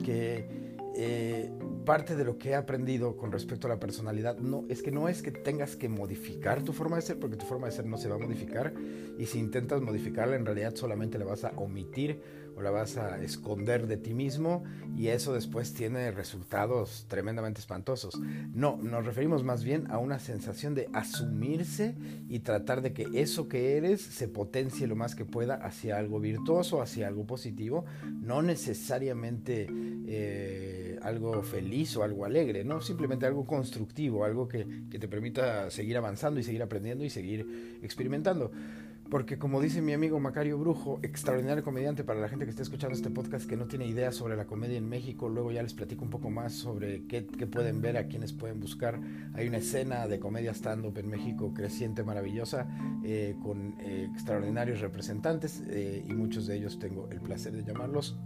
que 0.05 0.60
eh, 1.03 1.51
parte 1.87 2.15
de 2.15 2.25
lo 2.25 2.37
que 2.37 2.51
he 2.51 2.55
aprendido 2.55 3.17
con 3.17 3.33
respecto 3.33 3.67
a 3.67 3.71
la 3.71 3.81
personalidad 3.81 4.37
no 4.37 4.67
es 4.69 4.83
que 4.83 4.91
no 4.91 5.09
es 5.09 5.23
que 5.23 5.31
tengas 5.31 5.75
que 5.75 5.89
modificar 5.89 6.63
tu 6.63 6.75
forma 6.75 6.97
de 6.97 7.03
ser 7.03 7.19
porque 7.19 7.37
tu 7.37 7.47
forma 7.47 7.69
de 7.69 7.73
ser 7.73 7.87
no 7.87 7.97
se 7.97 8.11
va 8.11 8.17
a 8.17 8.19
modificar 8.19 8.75
y 9.19 9.25
si 9.25 9.39
intentas 9.39 9.81
modificarla 9.81 10.37
en 10.37 10.45
realidad 10.45 10.75
solamente 10.75 11.19
la 11.19 11.25
vas 11.25 11.45
a 11.45 11.53
omitir 11.57 12.21
o 12.61 12.63
la 12.63 12.71
vas 12.71 12.97
a 12.97 13.23
esconder 13.23 13.87
de 13.87 13.97
ti 13.97 14.15
mismo 14.15 14.63
y 14.97 15.09
eso 15.09 15.33
después 15.33 15.73
tiene 15.73 16.11
resultados 16.11 17.07
tremendamente 17.09 17.61
espantosos. 17.61 18.21
No, 18.55 18.79
nos 18.83 19.05
referimos 19.05 19.43
más 19.43 19.65
bien 19.65 19.91
a 19.91 19.99
una 19.99 20.19
sensación 20.19 20.75
de 20.75 20.89
asumirse 20.93 21.95
y 22.29 22.41
tratar 22.41 22.83
de 22.83 22.93
que 22.93 23.07
eso 23.15 23.49
que 23.49 23.77
eres 23.77 24.03
se 24.03 24.29
potencie 24.29 24.87
lo 24.87 24.97
más 24.97 25.15
que 25.15 25.25
pueda 25.25 25.55
hacia 25.55 25.97
algo 25.97 26.21
virtuoso, 26.21 26.83
hacia 26.83 27.09
algo 27.09 27.27
positivo, 27.27 27.85
no 28.21 28.43
necesariamente 28.43 29.67
eh, 30.07 30.99
algo 31.03 31.43
feliz 31.43 31.97
o 31.97 32.03
algo 32.03 32.25
alegre, 32.27 32.65
no, 32.65 32.81
simplemente 32.81 33.27
algo 33.27 33.47
constructivo, 33.47 34.25
algo 34.25 34.49
que, 34.49 34.67
que 34.91 34.99
te 34.99 35.09
permita 35.09 35.71
seguir 35.71 35.97
avanzando 35.97 36.41
y 36.41 36.43
seguir 36.43 36.63
aprendiendo 36.63 37.05
y 37.05 37.11
seguir 37.11 37.81
experimentando. 37.83 38.53
Porque 39.11 39.39
como 39.39 39.61
dice 39.61 39.83
mi 39.83 39.93
amigo 39.93 40.21
Macario 40.21 40.57
Brujo, 40.57 41.01
extraordinario 41.03 41.65
comediante 41.65 42.05
para 42.05 42.21
la 42.21 42.29
gente 42.29 42.45
que 42.45 42.51
está 42.51 42.63
escuchando 42.63 42.95
este 42.95 43.11
podcast 43.11 43.49
que 43.49 43.57
no 43.57 43.67
tiene 43.67 43.87
idea 43.87 44.13
sobre 44.13 44.37
la 44.37 44.47
comedia 44.47 44.79
en 44.79 44.89
México, 44.89 45.29
luego 45.29 45.51
ya 45.51 45.65
les 45.65 45.75
platico 45.75 46.05
un 46.05 46.11
poco 46.11 46.31
más 46.31 46.53
sobre 46.53 47.07
qué, 47.09 47.23
pueden 47.23 47.81
ver, 47.81 47.97
a 47.97 48.07
quienes 48.07 48.33
pueden 48.33 48.61
buscar. 48.61 49.01
Hay 49.35 49.49
una 49.49 49.57
escena 49.57 50.07
de 50.07 50.21
comedia 50.21 50.53
stand-up 50.53 50.97
en 50.97 51.09
México 51.09 51.53
creciente, 51.53 52.05
maravillosa, 52.05 52.69
eh, 53.03 53.35
con 53.43 53.75
eh, 53.81 54.09
extraordinarios 54.13 54.81
representantes 54.81 55.61
eh, 55.69 56.05
y 56.09 56.13
muchos 56.13 56.47
de 56.47 56.59
ellos 56.59 56.79
tengo 56.79 57.09
el 57.11 57.21
placer 57.21 57.53
de 57.53 57.65
llamarlos 57.65 58.17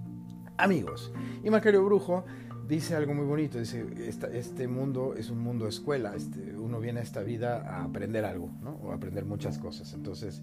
amigos. 0.58 1.12
Y 1.42 1.48
Macario 1.48 1.82
Brujo 1.82 2.26
dice 2.68 2.94
algo 2.94 3.14
muy 3.14 3.26
bonito, 3.26 3.58
dice, 3.58 3.84
este 4.32 4.68
mundo 4.68 5.14
es 5.16 5.30
un 5.30 5.38
mundo 5.38 5.68
escuela, 5.68 6.14
este, 6.14 6.56
uno 6.56 6.80
viene 6.80 7.00
a 7.00 7.02
esta 7.02 7.22
vida 7.22 7.62
a 7.62 7.84
aprender 7.84 8.24
algo, 8.24 8.50
¿no? 8.62 8.72
O 8.82 8.92
a 8.92 8.94
aprender 8.94 9.24
muchas 9.24 9.58
cosas. 9.58 9.92
Entonces, 9.94 10.42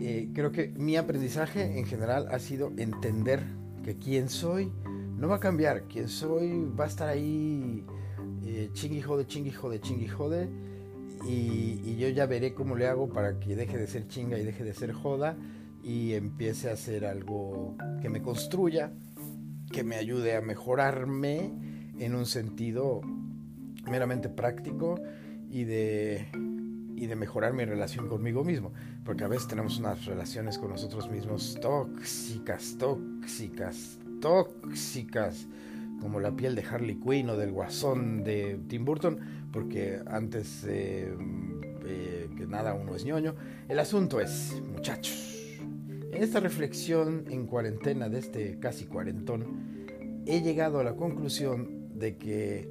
eh, 0.00 0.30
creo 0.32 0.52
que 0.52 0.68
mi 0.76 0.96
aprendizaje 0.96 1.78
en 1.78 1.86
general 1.86 2.28
ha 2.30 2.38
sido 2.38 2.72
entender 2.76 3.42
que 3.84 3.96
quien 3.96 4.28
soy 4.28 4.72
no 5.18 5.28
va 5.28 5.36
a 5.36 5.40
cambiar, 5.40 5.84
quien 5.84 6.08
soy 6.08 6.70
va 6.78 6.84
a 6.84 6.88
estar 6.88 7.08
ahí 7.08 7.84
eh, 8.44 8.70
chingui 8.72 9.02
jode, 9.02 9.26
chingui 9.26 9.50
jode, 9.50 9.80
chingui 9.80 10.08
jode, 10.08 10.48
y, 11.26 11.82
y 11.84 11.96
yo 11.98 12.08
ya 12.08 12.26
veré 12.26 12.54
cómo 12.54 12.76
le 12.76 12.86
hago 12.86 13.08
para 13.10 13.38
que 13.38 13.54
deje 13.54 13.76
de 13.76 13.86
ser 13.86 14.08
chinga 14.08 14.38
y 14.38 14.44
deje 14.44 14.64
de 14.64 14.72
ser 14.72 14.92
joda 14.92 15.36
y 15.82 16.14
empiece 16.14 16.70
a 16.70 16.74
hacer 16.74 17.04
algo 17.04 17.76
que 18.00 18.08
me 18.08 18.22
construya, 18.22 18.92
que 19.72 19.84
me 19.84 19.96
ayude 19.96 20.36
a 20.36 20.40
mejorarme 20.40 21.52
en 21.98 22.14
un 22.14 22.26
sentido 22.26 23.00
meramente 23.88 24.28
práctico 24.28 25.00
y 25.50 25.64
de, 25.64 26.26
y 26.96 27.06
de 27.06 27.16
mejorar 27.16 27.52
mi 27.52 27.64
relación 27.64 28.08
conmigo 28.08 28.44
mismo, 28.44 28.72
porque 29.04 29.24
a 29.24 29.28
veces 29.28 29.48
tenemos 29.48 29.78
unas 29.78 30.04
relaciones 30.06 30.58
con 30.58 30.70
nosotros 30.70 31.10
mismos 31.10 31.58
tóxicas, 31.60 32.76
tóxicas, 32.78 33.98
tóxicas, 34.20 35.46
como 36.00 36.20
la 36.20 36.30
piel 36.32 36.54
de 36.54 36.62
Harley 36.62 36.96
Quinn 36.96 37.30
o 37.30 37.36
del 37.36 37.52
guasón 37.52 38.24
de 38.24 38.58
Tim 38.68 38.84
Burton, 38.84 39.18
porque 39.52 40.00
antes 40.06 40.64
eh, 40.66 41.14
que 42.36 42.46
nada 42.46 42.74
uno 42.74 42.94
es 42.94 43.04
ñoño, 43.04 43.34
el 43.68 43.78
asunto 43.78 44.20
es, 44.20 44.60
muchachos, 44.72 45.29
en 46.12 46.22
esta 46.22 46.40
reflexión 46.40 47.24
en 47.30 47.46
cuarentena 47.46 48.08
de 48.08 48.18
este 48.18 48.58
casi 48.58 48.86
cuarentón, 48.86 50.24
he 50.26 50.42
llegado 50.42 50.80
a 50.80 50.84
la 50.84 50.96
conclusión 50.96 51.98
de 51.98 52.16
que 52.16 52.68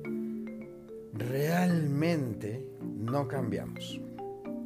realmente 1.13 2.65
no 2.81 3.27
cambiamos. 3.27 4.01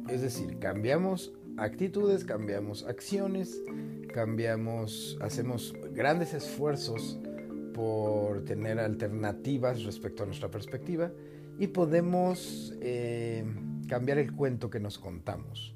Es 0.08 0.22
decir, 0.22 0.58
cambiamos 0.58 1.32
actitudes, 1.56 2.24
cambiamos 2.24 2.84
acciones, 2.84 3.62
cambiamos, 4.12 5.18
hacemos 5.20 5.74
grandes 5.92 6.34
esfuerzos 6.34 7.18
por 7.72 8.44
tener 8.44 8.78
alternativas 8.78 9.84
respecto 9.84 10.22
a 10.22 10.26
nuestra 10.26 10.50
perspectiva 10.50 11.10
y 11.58 11.68
podemos 11.68 12.74
eh, 12.80 13.44
cambiar 13.88 14.18
el 14.18 14.32
cuento 14.32 14.70
que 14.70 14.80
nos 14.80 14.98
contamos. 14.98 15.74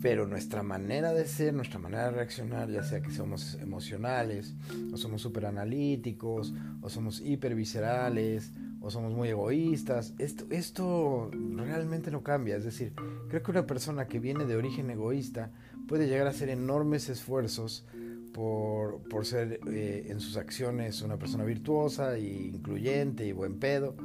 Pero 0.00 0.26
nuestra 0.26 0.62
manera 0.62 1.12
de 1.12 1.26
ser, 1.26 1.54
nuestra 1.54 1.78
manera 1.78 2.04
de 2.04 2.10
reaccionar, 2.12 2.70
ya 2.70 2.82
sea 2.82 3.00
que 3.00 3.10
somos 3.10 3.54
emocionales, 3.54 4.54
o 4.92 4.96
somos 4.96 5.22
súper 5.22 5.46
analíticos, 5.46 6.54
o 6.80 6.88
somos 6.88 7.20
hiperviscerales, 7.20 8.52
o 8.80 8.90
somos 8.90 9.14
muy 9.14 9.30
egoístas. 9.30 10.14
Esto, 10.18 10.44
esto 10.50 11.30
realmente 11.56 12.10
no 12.10 12.22
cambia. 12.22 12.56
Es 12.56 12.64
decir, 12.64 12.92
creo 13.28 13.42
que 13.42 13.50
una 13.50 13.66
persona 13.66 14.06
que 14.06 14.20
viene 14.20 14.44
de 14.44 14.56
origen 14.56 14.90
egoísta 14.90 15.50
puede 15.88 16.06
llegar 16.06 16.26
a 16.26 16.30
hacer 16.30 16.50
enormes 16.50 17.08
esfuerzos 17.08 17.86
por, 18.34 19.00
por 19.08 19.24
ser 19.24 19.60
eh, 19.68 20.06
en 20.08 20.20
sus 20.20 20.36
acciones 20.36 21.00
una 21.02 21.18
persona 21.18 21.44
virtuosa, 21.44 22.16
e 22.16 22.24
incluyente 22.24 23.26
y 23.26 23.32
buen 23.32 23.58
pedo. 23.58 23.96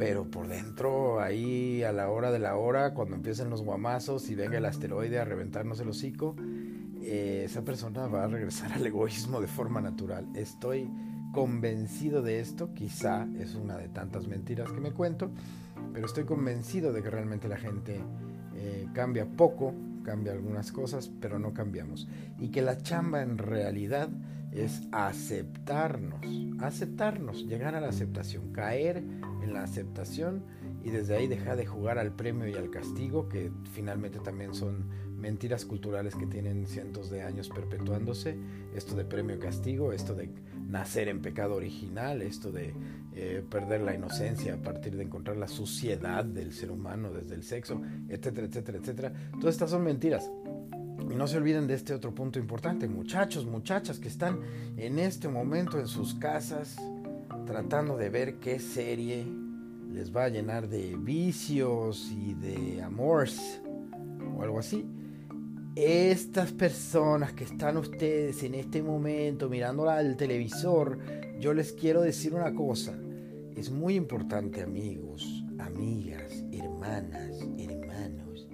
Pero 0.00 0.24
por 0.24 0.48
dentro, 0.48 1.20
ahí 1.20 1.82
a 1.82 1.92
la 1.92 2.08
hora 2.08 2.32
de 2.32 2.38
la 2.38 2.56
hora, 2.56 2.94
cuando 2.94 3.16
empiecen 3.16 3.50
los 3.50 3.60
guamazos 3.60 4.30
y 4.30 4.34
venga 4.34 4.56
el 4.56 4.64
asteroide 4.64 5.18
a 5.18 5.26
reventarnos 5.26 5.78
el 5.78 5.90
hocico, 5.90 6.36
eh, 7.02 7.42
esa 7.44 7.64
persona 7.66 8.06
va 8.06 8.24
a 8.24 8.26
regresar 8.26 8.72
al 8.72 8.86
egoísmo 8.86 9.42
de 9.42 9.46
forma 9.46 9.82
natural. 9.82 10.26
Estoy 10.34 10.88
convencido 11.34 12.22
de 12.22 12.40
esto, 12.40 12.72
quizá 12.72 13.28
es 13.38 13.54
una 13.54 13.76
de 13.76 13.90
tantas 13.90 14.26
mentiras 14.26 14.72
que 14.72 14.80
me 14.80 14.92
cuento, 14.92 15.32
pero 15.92 16.06
estoy 16.06 16.24
convencido 16.24 16.94
de 16.94 17.02
que 17.02 17.10
realmente 17.10 17.46
la 17.46 17.58
gente 17.58 18.00
eh, 18.54 18.88
cambia 18.94 19.26
poco, 19.26 19.74
cambia 20.02 20.32
algunas 20.32 20.72
cosas, 20.72 21.10
pero 21.20 21.38
no 21.38 21.52
cambiamos. 21.52 22.08
Y 22.38 22.48
que 22.48 22.62
la 22.62 22.78
chamba 22.78 23.22
en 23.22 23.38
realidad 23.38 24.08
es 24.52 24.82
aceptarnos, 24.92 26.20
aceptarnos, 26.60 27.46
llegar 27.46 27.74
a 27.74 27.80
la 27.80 27.88
aceptación, 27.88 28.52
caer 28.52 28.98
en 29.42 29.52
la 29.52 29.62
aceptación 29.62 30.44
y 30.82 30.90
desde 30.90 31.16
ahí 31.16 31.28
dejar 31.28 31.56
de 31.56 31.66
jugar 31.66 31.98
al 31.98 32.12
premio 32.12 32.48
y 32.48 32.54
al 32.54 32.70
castigo, 32.70 33.28
que 33.28 33.52
finalmente 33.72 34.18
también 34.18 34.54
son 34.54 34.88
mentiras 35.20 35.64
culturales 35.64 36.14
que 36.14 36.26
tienen 36.26 36.66
cientos 36.66 37.10
de 37.10 37.22
años 37.22 37.48
perpetuándose, 37.48 38.36
esto 38.74 38.96
de 38.96 39.04
premio 39.04 39.38
castigo, 39.38 39.92
esto 39.92 40.14
de 40.14 40.30
nacer 40.68 41.08
en 41.08 41.20
pecado 41.20 41.56
original, 41.56 42.22
esto 42.22 42.50
de 42.50 42.72
eh, 43.14 43.44
perder 43.48 43.82
la 43.82 43.94
inocencia 43.94 44.54
a 44.54 44.56
partir 44.56 44.96
de 44.96 45.02
encontrar 45.04 45.36
la 45.36 45.48
suciedad 45.48 46.24
del 46.24 46.52
ser 46.52 46.70
humano 46.70 47.12
desde 47.12 47.34
el 47.34 47.42
sexo, 47.42 47.80
etcétera, 48.08 48.46
etcétera, 48.46 48.78
etcétera. 48.78 49.12
Todas 49.38 49.54
estas 49.54 49.70
son 49.70 49.84
mentiras. 49.84 50.30
Y 51.10 51.14
no 51.14 51.26
se 51.26 51.38
olviden 51.38 51.66
de 51.66 51.74
este 51.74 51.92
otro 51.92 52.14
punto 52.14 52.38
importante, 52.38 52.86
muchachos, 52.88 53.44
muchachas 53.44 53.98
que 53.98 54.08
están 54.08 54.40
en 54.76 54.98
este 54.98 55.28
momento 55.28 55.78
en 55.78 55.88
sus 55.88 56.14
casas 56.14 56.76
tratando 57.46 57.96
de 57.96 58.10
ver 58.10 58.36
qué 58.36 58.60
serie 58.60 59.26
les 59.92 60.14
va 60.14 60.24
a 60.24 60.28
llenar 60.28 60.68
de 60.68 60.94
vicios 60.96 62.12
y 62.12 62.34
de 62.34 62.80
amores 62.80 63.60
o 64.36 64.42
algo 64.42 64.60
así 64.60 64.86
estas 65.76 66.52
personas 66.52 67.32
que 67.32 67.44
están 67.44 67.76
ustedes 67.76 68.42
en 68.42 68.54
este 68.54 68.82
momento 68.82 69.48
mirando 69.48 69.88
al 69.88 70.16
televisor, 70.16 70.98
yo 71.38 71.54
les 71.54 71.72
quiero 71.72 72.02
decir 72.02 72.34
una 72.34 72.54
cosa. 72.54 72.98
Es 73.56 73.70
muy 73.70 73.94
importante, 73.94 74.62
amigos, 74.62 75.44
amigas, 75.58 76.44
hermanas, 76.52 77.36
hermanos, 77.58 78.48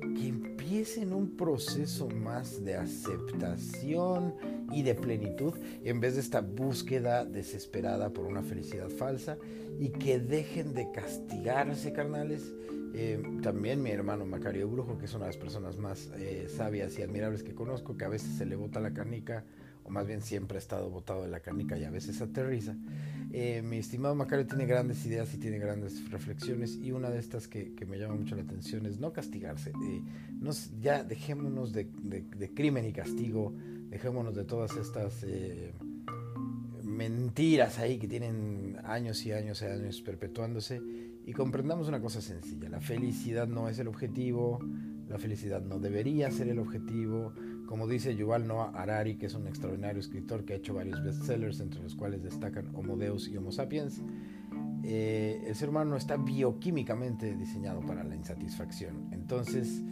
que 0.00 0.28
empiecen 0.28 1.12
un 1.12 1.36
proceso 1.36 2.08
más 2.08 2.64
de 2.64 2.76
aceptación 2.76 4.34
y 4.72 4.82
de 4.82 4.94
plenitud 4.94 5.54
en 5.84 6.00
vez 6.00 6.14
de 6.14 6.20
esta 6.20 6.40
búsqueda 6.40 7.24
desesperada 7.24 8.10
por 8.10 8.26
una 8.26 8.42
felicidad 8.42 8.88
falsa 8.88 9.38
y 9.78 9.90
que 9.90 10.18
dejen 10.18 10.74
de 10.74 10.90
castigarse, 10.90 11.92
carnales, 11.92 12.54
eh, 12.94 13.22
también 13.42 13.82
mi 13.82 13.90
hermano 13.90 14.26
Macario 14.26 14.68
Brujo, 14.68 14.98
que 14.98 15.06
es 15.06 15.14
una 15.14 15.26
de 15.26 15.30
las 15.30 15.36
personas 15.36 15.78
más 15.78 16.10
eh, 16.16 16.48
sabias 16.48 16.98
y 16.98 17.02
admirables 17.02 17.42
que 17.42 17.54
conozco, 17.54 17.96
que 17.96 18.04
a 18.04 18.08
veces 18.08 18.36
se 18.36 18.46
le 18.46 18.56
bota 18.56 18.80
la 18.80 18.92
canica, 18.92 19.44
o 19.84 19.90
más 19.90 20.06
bien 20.06 20.22
siempre 20.22 20.56
ha 20.56 20.58
estado 20.58 20.90
botado 20.90 21.22
de 21.22 21.28
la 21.28 21.40
canica 21.40 21.78
y 21.78 21.84
a 21.84 21.90
veces 21.90 22.20
aterriza. 22.20 22.74
Eh, 23.32 23.62
mi 23.62 23.78
estimado 23.78 24.14
Macario 24.14 24.46
tiene 24.46 24.66
grandes 24.66 25.04
ideas 25.04 25.32
y 25.34 25.38
tiene 25.38 25.58
grandes 25.58 26.10
reflexiones 26.10 26.76
y 26.76 26.92
una 26.92 27.10
de 27.10 27.18
estas 27.18 27.48
que, 27.48 27.74
me 27.86 27.98
llama 27.98 28.14
mucho 28.14 28.34
la 28.34 28.42
atención 28.42 28.86
es 28.86 28.98
no 28.98 29.12
castigarse. 29.12 29.72
Nos, 30.40 30.70
ya 30.80 31.04
dejémonos 31.04 31.72
de, 31.72 31.84
de, 31.84 32.54
crimen 32.54 32.86
y 32.86 32.92
castigo, 32.92 33.52
dejémonos 33.90 34.34
de 34.34 34.44
todas 34.44 34.76
estas 34.76 35.24
mentiras 36.82 37.78
ahí 37.78 37.98
que 37.98 38.08
tienen 38.08 38.78
años 38.84 39.24
y 39.26 39.32
años 39.32 39.60
y 39.60 39.66
años 39.66 40.00
perpetuándose 40.00 40.80
y 41.26 41.32
comprendamos 41.32 41.88
una 41.88 42.00
cosa 42.00 42.20
sencilla, 42.20 42.68
la 42.68 42.80
felicidad 42.80 43.48
no 43.48 43.68
es 43.68 43.80
el 43.80 43.88
objetivo, 43.88 44.60
la 45.08 45.18
felicidad 45.18 45.60
no 45.60 45.80
debería 45.80 46.30
ser 46.30 46.48
el 46.48 46.60
objetivo, 46.60 47.32
como 47.66 47.88
dice 47.88 48.14
Yuval 48.14 48.46
Noah 48.46 48.70
Harari, 48.74 49.16
que 49.16 49.26
es 49.26 49.34
un 49.34 49.48
extraordinario 49.48 50.00
escritor 50.00 50.44
que 50.44 50.52
ha 50.52 50.56
hecho 50.56 50.74
varios 50.74 51.02
bestsellers, 51.02 51.58
entre 51.58 51.82
los 51.82 51.96
cuales 51.96 52.22
destacan 52.22 52.70
Homo 52.74 52.96
Deus 52.96 53.28
y 53.28 53.36
Homo 53.36 53.50
Sapiens, 53.50 54.00
eh, 54.84 55.42
el 55.44 55.54
ser 55.56 55.68
humano 55.70 55.96
está 55.96 56.16
bioquímicamente 56.16 57.34
diseñado 57.34 57.80
para 57.80 58.04
la 58.04 58.14
insatisfacción. 58.14 59.08
Entonces, 59.12 59.82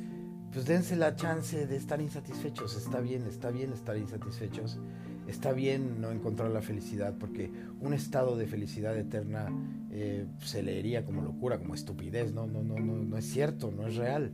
pues 0.52 0.66
dense 0.66 0.94
la 0.94 1.16
chance 1.16 1.66
de 1.66 1.76
estar 1.76 2.00
insatisfechos, 2.00 2.76
está 2.76 3.00
bien, 3.00 3.26
está 3.26 3.50
bien 3.50 3.72
estar 3.72 3.96
insatisfechos. 3.96 4.78
Está 5.26 5.52
bien 5.52 6.02
no 6.02 6.10
encontrar 6.10 6.50
la 6.50 6.60
felicidad, 6.60 7.16
porque 7.18 7.50
un 7.80 7.94
estado 7.94 8.36
de 8.36 8.46
felicidad 8.46 8.96
eterna 8.96 9.50
eh, 9.96 10.26
se 10.40 10.60
leería 10.60 11.04
como 11.04 11.22
locura, 11.22 11.58
como 11.58 11.72
estupidez, 11.72 12.32
no, 12.32 12.48
no, 12.48 12.64
no, 12.64 12.74
no, 12.74 12.96
no 12.96 13.16
es 13.16 13.26
cierto, 13.26 13.70
no 13.70 13.86
es 13.86 13.94
real, 13.94 14.32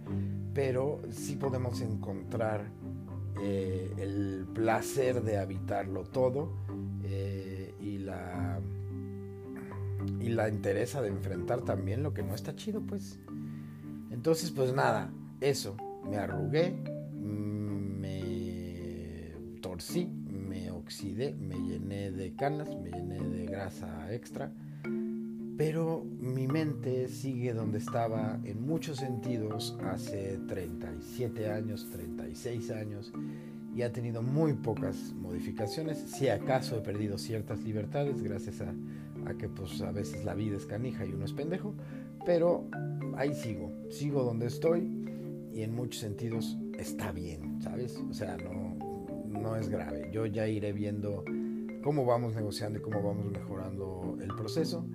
pero 0.54 1.02
sí 1.10 1.36
podemos 1.36 1.82
encontrar 1.82 2.64
eh, 3.42 3.92
el 3.98 4.46
placer 4.54 5.22
de 5.22 5.36
habitarlo 5.36 6.04
todo 6.04 6.54
eh, 7.04 7.74
y 7.78 7.98
la 7.98 8.58
y 10.18 10.30
la 10.30 10.48
interesa 10.48 11.02
de 11.02 11.08
enfrentar 11.08 11.60
también 11.60 12.02
lo 12.02 12.14
que 12.14 12.22
no 12.22 12.34
está 12.34 12.56
chido, 12.56 12.80
pues. 12.80 13.18
Entonces, 14.10 14.50
pues 14.50 14.72
nada, 14.72 15.12
eso, 15.42 15.76
me 16.08 16.16
arrugué, 16.16 16.74
me 17.20 18.22
torcí, 19.60 20.06
me 20.06 21.54
llené 21.58 22.10
de 22.10 22.34
canas, 22.34 22.68
me 22.82 22.90
llené 22.90 23.20
de 23.20 23.44
grasa 23.44 24.10
extra, 24.14 24.52
pero 25.60 26.02
mi 26.18 26.46
mente 26.48 27.06
sigue 27.08 27.52
donde 27.52 27.76
estaba 27.76 28.40
en 28.44 28.66
muchos 28.66 28.96
sentidos 28.96 29.76
hace 29.82 30.38
37 30.48 31.50
años, 31.50 31.86
36 31.92 32.70
años, 32.70 33.12
y 33.76 33.82
ha 33.82 33.92
tenido 33.92 34.22
muy 34.22 34.54
pocas 34.54 35.12
modificaciones. 35.20 35.98
Si 35.98 36.30
acaso 36.30 36.78
he 36.78 36.80
perdido 36.80 37.18
ciertas 37.18 37.60
libertades 37.60 38.22
gracias 38.22 38.62
a, 38.62 38.72
a 39.28 39.34
que 39.34 39.50
pues 39.50 39.82
a 39.82 39.92
veces 39.92 40.24
la 40.24 40.32
vida 40.32 40.56
es 40.56 40.64
canija 40.64 41.04
y 41.04 41.12
uno 41.12 41.26
es 41.26 41.34
pendejo, 41.34 41.74
pero 42.24 42.64
ahí 43.18 43.34
sigo, 43.34 43.70
sigo 43.90 44.24
donde 44.24 44.46
estoy 44.46 44.90
y 45.52 45.60
en 45.60 45.74
muchos 45.74 46.00
sentidos 46.00 46.56
está 46.78 47.12
bien, 47.12 47.60
¿sabes? 47.60 48.02
O 48.08 48.14
sea, 48.14 48.38
no, 48.38 48.78
no 49.28 49.56
es 49.56 49.68
grave. 49.68 50.08
Yo 50.10 50.24
ya 50.24 50.48
iré 50.48 50.72
viendo 50.72 51.22
cómo 51.82 52.06
vamos 52.06 52.34
negociando 52.34 52.78
y 52.78 52.82
cómo 52.82 53.02
vamos 53.02 53.30
mejorando 53.30 54.16
el 54.22 54.28
proceso. 54.28 54.86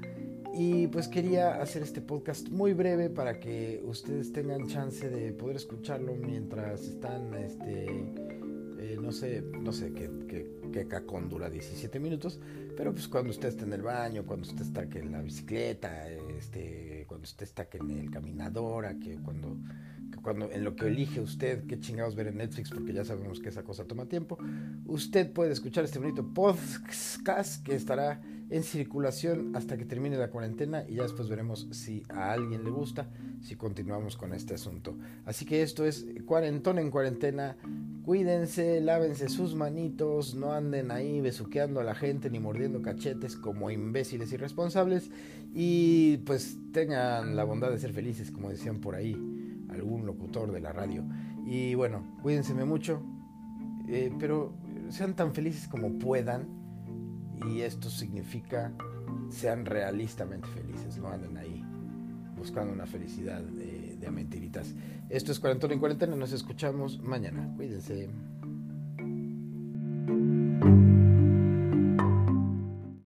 Y 0.57 0.87
pues 0.87 1.09
quería 1.09 1.61
hacer 1.61 1.83
este 1.83 1.99
podcast 1.99 2.47
muy 2.47 2.71
breve 2.73 3.09
para 3.09 3.41
que 3.41 3.83
ustedes 3.85 4.31
tengan 4.31 4.67
chance 4.67 5.09
de 5.09 5.33
poder 5.33 5.57
escucharlo 5.57 6.15
mientras 6.15 6.81
están, 6.81 7.33
este, 7.33 7.85
eh, 8.79 8.97
no 9.01 9.11
sé, 9.11 9.41
no 9.41 9.73
sé 9.73 9.91
qué, 9.91 10.09
qué, 10.71 10.87
cacón 10.87 11.27
dura 11.29 11.49
17 11.49 11.99
minutos, 11.99 12.39
pero 12.77 12.93
pues 12.93 13.07
cuando 13.09 13.31
usted 13.31 13.49
está 13.49 13.65
en 13.65 13.73
el 13.73 13.81
baño, 13.81 14.25
cuando 14.25 14.47
usted 14.47 14.61
está 14.61 14.83
en 14.83 15.11
la 15.11 15.21
bicicleta, 15.21 16.09
este, 16.09 17.05
cuando 17.07 17.25
usted 17.25 17.43
está 17.43 17.67
en 17.73 17.91
el 17.91 18.11
caminador, 18.11 18.97
que 18.99 19.17
cuando 19.17 19.57
cuando 20.21 20.49
en 20.51 20.63
lo 20.63 20.75
que 20.75 20.87
elige 20.87 21.21
usted 21.21 21.67
qué 21.67 21.79
chingados 21.79 22.15
ver 22.15 22.27
en 22.27 22.37
Netflix, 22.37 22.71
porque 22.71 22.93
ya 22.93 23.05
sabemos 23.05 23.39
que 23.39 23.49
esa 23.49 23.63
cosa 23.63 23.85
toma 23.85 24.07
tiempo, 24.07 24.39
usted 24.85 25.31
puede 25.31 25.51
escuchar 25.51 25.83
este 25.85 25.99
bonito 25.99 26.33
podcast 26.33 27.63
que 27.63 27.75
estará 27.75 28.21
en 28.49 28.63
circulación 28.63 29.55
hasta 29.55 29.77
que 29.77 29.85
termine 29.85 30.17
la 30.17 30.29
cuarentena 30.29 30.83
y 30.87 30.95
ya 30.95 31.03
después 31.03 31.29
veremos 31.29 31.67
si 31.71 32.03
a 32.09 32.31
alguien 32.31 32.63
le 32.63 32.69
gusta, 32.69 33.07
si 33.41 33.55
continuamos 33.55 34.17
con 34.17 34.33
este 34.33 34.53
asunto. 34.53 34.95
Así 35.25 35.45
que 35.45 35.61
esto 35.61 35.85
es 35.85 36.05
cuarentón 36.25 36.77
en 36.77 36.91
cuarentena. 36.91 37.57
Cuídense, 38.03 38.81
lávense 38.81 39.29
sus 39.29 39.55
manitos, 39.55 40.35
no 40.35 40.53
anden 40.53 40.91
ahí 40.91 41.21
besuqueando 41.21 41.79
a 41.79 41.83
la 41.83 41.95
gente 41.95 42.29
ni 42.29 42.39
mordiendo 42.39 42.81
cachetes 42.81 43.35
como 43.35 43.71
imbéciles 43.71 44.31
irresponsables 44.31 45.09
y 45.53 46.17
pues 46.17 46.57
tengan 46.71 47.35
la 47.35 47.45
bondad 47.45 47.71
de 47.71 47.79
ser 47.79 47.93
felices, 47.93 48.29
como 48.29 48.49
decían 48.49 48.79
por 48.79 48.95
ahí 48.95 49.15
algún 49.69 50.05
locutor 50.05 50.51
de 50.51 50.61
la 50.61 50.71
radio. 50.71 51.03
Y 51.45 51.75
bueno, 51.75 52.03
cuídense 52.21 52.53
mucho, 52.53 53.01
eh, 53.87 54.11
pero 54.19 54.53
sean 54.89 55.15
tan 55.15 55.33
felices 55.33 55.67
como 55.67 55.97
puedan. 55.97 56.64
Y 57.47 57.61
esto 57.61 57.89
significa 57.89 58.71
sean 59.29 59.65
realistamente 59.65 60.47
felices, 60.47 60.97
no 60.97 61.09
anden 61.09 61.37
ahí 61.37 61.63
buscando 62.37 62.73
una 62.73 62.85
felicidad 62.85 63.41
de, 63.41 63.97
de 63.99 64.11
mentiritas. 64.11 64.73
Esto 65.09 65.31
es 65.31 65.39
Cuarentón 65.39 65.71
en 65.71 65.79
Cuarentena, 65.79 66.15
nos 66.15 66.31
escuchamos 66.31 67.01
mañana. 67.01 67.51
Cuídense. 67.55 68.09